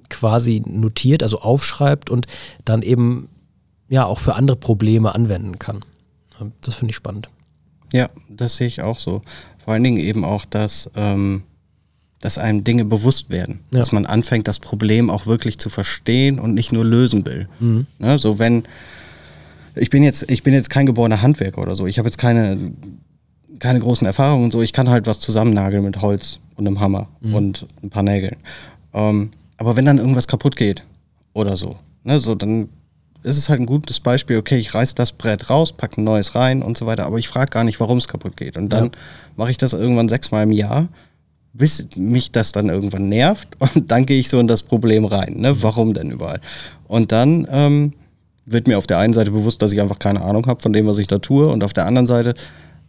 quasi 0.09 0.61
notiert, 0.65 1.23
also 1.23 1.39
aufschreibt 1.39 2.09
und 2.09 2.27
dann 2.65 2.81
eben 2.81 3.29
ja 3.87 4.05
auch 4.05 4.19
für 4.19 4.35
andere 4.35 4.57
Probleme 4.57 5.15
anwenden 5.15 5.57
kann. 5.57 5.85
Das 6.59 6.75
finde 6.75 6.91
ich 6.91 6.97
spannend. 6.97 7.29
Ja, 7.93 8.09
das 8.27 8.57
sehe 8.57 8.67
ich 8.67 8.81
auch 8.81 8.99
so. 8.99 9.21
Vor 9.63 9.73
allen 9.73 9.83
Dingen 9.83 9.97
eben 9.97 10.25
auch, 10.25 10.43
dass, 10.43 10.89
ähm, 10.95 11.43
dass 12.19 12.37
einem 12.37 12.65
Dinge 12.65 12.83
bewusst 12.83 13.29
werden. 13.29 13.61
Ja. 13.71 13.79
Dass 13.79 13.93
man 13.93 14.05
anfängt, 14.05 14.49
das 14.49 14.59
Problem 14.59 15.09
auch 15.09 15.27
wirklich 15.27 15.59
zu 15.59 15.69
verstehen 15.69 16.39
und 16.39 16.53
nicht 16.55 16.73
nur 16.73 16.83
lösen 16.83 17.25
will. 17.25 17.47
Mhm. 17.61 17.85
Ne? 17.99 18.19
So 18.19 18.37
wenn, 18.37 18.63
ich 19.75 19.89
bin 19.89 20.03
jetzt, 20.03 20.29
ich 20.29 20.43
bin 20.43 20.53
jetzt 20.53 20.69
kein 20.69 20.85
geborener 20.85 21.21
Handwerker 21.21 21.61
oder 21.61 21.75
so. 21.75 21.87
Ich 21.87 21.97
habe 21.97 22.07
jetzt 22.07 22.17
keine, 22.17 22.73
keine 23.59 23.79
großen 23.79 24.05
Erfahrungen 24.05 24.45
und 24.45 24.51
so. 24.51 24.61
Ich 24.61 24.73
kann 24.73 24.89
halt 24.89 25.07
was 25.07 25.19
zusammennageln 25.19 25.83
mit 25.83 26.01
Holz 26.01 26.39
und 26.55 26.67
einem 26.67 26.79
Hammer 26.79 27.07
mhm. 27.21 27.35
und 27.35 27.67
ein 27.81 27.89
paar 27.89 28.03
Nägeln. 28.03 28.37
Ähm, 28.93 29.31
aber 29.57 29.75
wenn 29.75 29.85
dann 29.85 29.97
irgendwas 29.97 30.27
kaputt 30.27 30.55
geht 30.55 30.83
oder 31.33 31.57
so, 31.57 31.71
ne, 32.03 32.19
so 32.19 32.35
dann 32.35 32.69
ist 33.23 33.37
es 33.37 33.49
halt 33.49 33.59
ein 33.59 33.65
gutes 33.65 33.99
Beispiel, 33.99 34.37
okay, 34.37 34.57
ich 34.57 34.73
reiß 34.73 34.95
das 34.95 35.13
Brett 35.13 35.49
raus, 35.49 35.71
packe 35.71 36.01
ein 36.01 36.03
neues 36.03 36.35
rein 36.35 36.61
und 36.61 36.77
so 36.77 36.85
weiter, 36.85 37.05
aber 37.05 37.19
ich 37.19 37.27
frage 37.27 37.51
gar 37.51 37.63
nicht, 37.63 37.79
warum 37.79 37.97
es 37.97 38.07
kaputt 38.07 38.35
geht. 38.35 38.57
Und 38.57 38.69
dann 38.69 38.85
ja. 38.85 38.91
mache 39.37 39.51
ich 39.51 39.57
das 39.57 39.73
irgendwann 39.73 40.09
sechsmal 40.09 40.43
im 40.43 40.51
Jahr, 40.51 40.89
bis 41.53 41.87
mich 41.95 42.31
das 42.31 42.51
dann 42.51 42.69
irgendwann 42.69 43.09
nervt 43.09 43.47
und 43.75 43.91
dann 43.91 44.05
gehe 44.05 44.19
ich 44.19 44.29
so 44.29 44.39
in 44.39 44.47
das 44.47 44.63
Problem 44.63 45.05
rein, 45.05 45.35
ne? 45.37 45.61
Warum 45.63 45.93
denn 45.93 46.11
überall? 46.11 46.41
Und 46.87 47.11
dann 47.11 47.47
ähm, 47.49 47.93
wird 48.45 48.67
mir 48.67 48.77
auf 48.77 48.87
der 48.87 48.97
einen 48.97 49.13
Seite 49.13 49.31
bewusst, 49.31 49.61
dass 49.61 49.71
ich 49.71 49.81
einfach 49.81 49.99
keine 49.99 50.21
Ahnung 50.21 50.45
habe 50.47 50.61
von 50.61 50.73
dem, 50.73 50.87
was 50.87 50.97
ich 50.97 51.07
da 51.07 51.19
tue 51.19 51.47
und 51.47 51.63
auf 51.63 51.73
der 51.73 51.85
anderen 51.85 52.07
Seite 52.07 52.33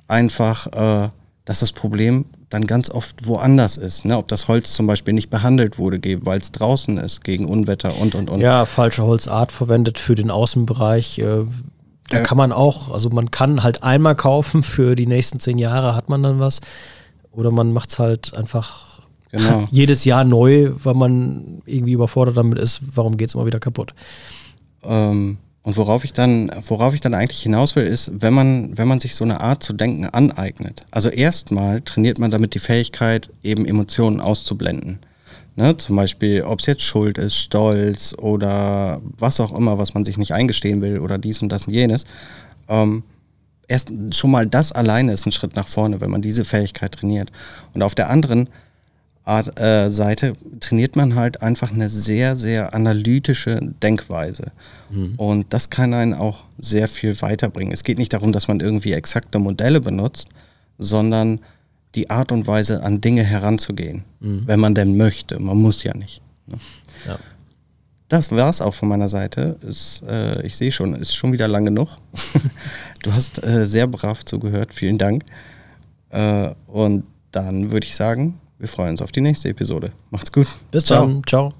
einfach, 0.09 0.67
äh, 0.67 1.11
dass 1.45 1.61
das 1.61 1.73
Problem 1.73 2.25
dann 2.49 2.67
ganz 2.67 2.91
oft 2.91 3.27
woanders 3.27 3.77
ist. 3.77 4.05
Ne? 4.05 4.17
Ob 4.17 4.29
das 4.29 4.49
Holz 4.49 4.73
zum 4.73 4.87
Beispiel 4.87 5.15
nicht 5.15 5.31
behandelt 5.31 5.79
wurde, 5.79 6.01
weil 6.25 6.39
es 6.39 6.53
draußen 6.53 6.99
ist, 6.99 7.23
gegen 7.25 7.47
Unwetter 7.47 7.99
und 8.01 8.15
und 8.15 8.31
und. 8.31 8.41
Ja, 8.41 8.65
falsche 8.65 9.05
Holzart 9.05 9.53
verwendet 9.53 9.99
für 9.99 10.15
den 10.15 10.31
Außenbereich. 10.31 11.19
Äh, 11.19 11.45
da 12.11 12.21
kann 12.21 12.37
man 12.37 12.53
auch, 12.53 12.91
also 12.91 13.11
man 13.11 13.31
kann 13.31 13.63
halt 13.63 13.83
einmal 13.83 14.15
kaufen, 14.15 14.63
für 14.63 14.95
die 14.95 15.07
nächsten 15.07 15.41
zehn 15.41 15.59
Jahre 15.59 15.95
hat 15.95 16.09
man 16.09 16.23
dann 16.23 16.39
was. 16.39 16.61
Oder 17.33 17.51
man 17.51 17.73
macht 17.73 17.91
es 17.91 17.99
halt 17.99 18.37
einfach 18.37 19.01
genau. 19.31 19.65
jedes 19.71 20.05
Jahr 20.05 20.25
neu, 20.25 20.71
weil 20.75 20.95
man 20.95 21.63
irgendwie 21.67 21.93
überfordert 21.93 22.37
damit 22.37 22.59
ist, 22.59 22.83
warum 22.95 23.17
geht 23.17 23.29
es 23.29 23.35
immer 23.35 23.47
wieder 23.47 23.59
kaputt. 23.59 23.95
Ähm, 24.83 25.39
und 25.65 25.79
worauf 25.79 26.05
ich 26.05 26.13
dann, 26.13 26.53
worauf 26.67 26.95
ich 26.95 27.01
dann 27.01 27.15
eigentlich 27.15 27.41
hinaus 27.41 27.75
will, 27.75 27.87
ist, 27.87 28.13
wenn 28.15 28.35
man, 28.35 28.77
wenn 28.77 28.87
man 28.87 29.01
sich 29.01 29.15
so 29.15 29.25
eine 29.25 29.41
Art 29.41 29.63
zu 29.63 29.73
denken 29.73 30.05
aneignet. 30.05 30.83
Also 30.91 31.09
erstmal 31.09 31.81
trainiert 31.81 32.19
man 32.19 32.31
damit 32.31 32.55
die 32.55 32.59
Fähigkeit, 32.59 33.31
eben 33.43 33.65
Emotionen 33.65 34.21
auszublenden. 34.21 34.99
Ne? 35.57 35.75
Zum 35.79 35.97
Beispiel, 35.97 36.43
ob 36.43 36.61
es 36.61 36.67
jetzt 36.67 36.83
Schuld 36.83 37.17
ist, 37.17 37.37
Stolz 37.37 38.15
oder 38.19 39.01
was 39.17 39.41
auch 39.41 39.57
immer, 39.57 39.79
was 39.79 39.95
man 39.95 40.05
sich 40.05 40.19
nicht 40.19 40.35
eingestehen 40.35 40.83
will 40.83 40.99
oder 40.99 41.17
dies 41.17 41.41
und 41.41 41.49
das 41.49 41.67
und 41.67 41.73
jenes. 41.73 42.05
Ähm, 42.69 43.03
erst 43.67 43.91
schon 44.11 44.33
mal 44.33 44.47
das 44.47 44.71
alleine 44.71 45.13
ist 45.13 45.25
ein 45.25 45.33
Schritt 45.33 45.57
nach 45.57 45.69
vorne, 45.69 46.03
wenn 46.03 46.11
man 46.11 46.21
diese 46.21 46.45
Fähigkeit 46.45 46.93
trainiert. 46.93 47.33
Und 47.73 47.83
auf 47.83 47.95
der 47.95 48.11
anderen 48.11 48.51
Art, 49.25 49.59
äh, 49.59 49.91
Seite 49.91 50.35
trainiert 50.61 50.97
man 50.97 51.15
halt 51.15 51.41
einfach 51.41 51.73
eine 51.73 51.89
sehr, 51.89 52.37
sehr 52.37 52.75
analytische 52.75 53.59
Denkweise. 53.83 54.53
Mhm. 54.91 55.15
Und 55.17 55.47
das 55.55 55.71
kann 55.71 55.95
einen 55.95 56.13
auch 56.13 56.45
sehr 56.59 56.89
viel 56.89 57.21
weiterbringen. 57.23 57.73
Es 57.73 57.85
geht 57.85 57.99
nicht 57.99 58.13
darum, 58.13 58.33
dass 58.33 58.49
man 58.49 58.61
irgendwie 58.61 58.93
exakte 58.93 59.39
Modelle 59.39 59.81
benutzt, 59.81 60.29
sondern 60.79 61.41
die 61.95 62.11
Art 62.11 62.33
und 62.33 62.47
Weise, 62.47 62.83
an 62.83 63.01
Dinge 63.01 63.23
heranzugehen, 63.23 64.05
mhm. 64.21 64.43
wenn 64.47 64.61
man 64.61 64.75
denn 64.75 64.97
möchte. 64.97 65.41
Man 65.41 65.57
muss 65.57 65.83
ja 65.85 65.97
nicht. 65.97 66.21
Ne? 66.47 66.59
Ja. 67.07 67.19
Das 68.09 68.31
war 68.31 68.51
es 68.51 68.61
auch 68.61 68.75
von 68.75 68.89
meiner 68.89 69.09
Seite. 69.09 69.57
Ist, 69.63 70.03
äh, 70.07 70.45
ich 70.47 70.57
sehe 70.57 70.71
schon, 70.71 70.95
ist 70.95 71.15
schon 71.15 71.33
wieder 71.33 71.49
lang 71.49 71.65
genug. 71.65 71.97
du 73.03 73.13
hast 73.13 73.45
äh, 73.45 73.67
sehr 73.67 73.87
brav 73.87 74.25
zugehört. 74.25 74.75
Vielen 74.75 74.99
Dank. 74.99 75.25
Äh, 76.11 76.51
und 76.67 77.05
dann 77.33 77.73
würde 77.73 77.87
ich 77.87 77.97
sagen, 77.97 78.39
wir 78.59 78.69
freuen 78.69 78.91
uns 78.91 79.03
auf 79.03 79.13
die 79.13 79.21
nächste 79.21 79.49
Episode. 79.49 79.91
Macht's 80.11 80.33
gut. 80.33 80.47
Bis 80.71 80.87
Ciao. 80.87 81.07
dann. 81.07 81.23
Ciao. 81.27 81.53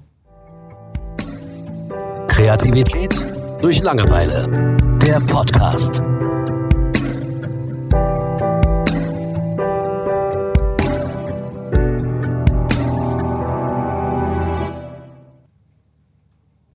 Kreativität 2.27 3.13
durch 3.61 3.81
Langeweile. 3.81 4.77
Der 5.01 5.19
Podcast. 5.21 6.01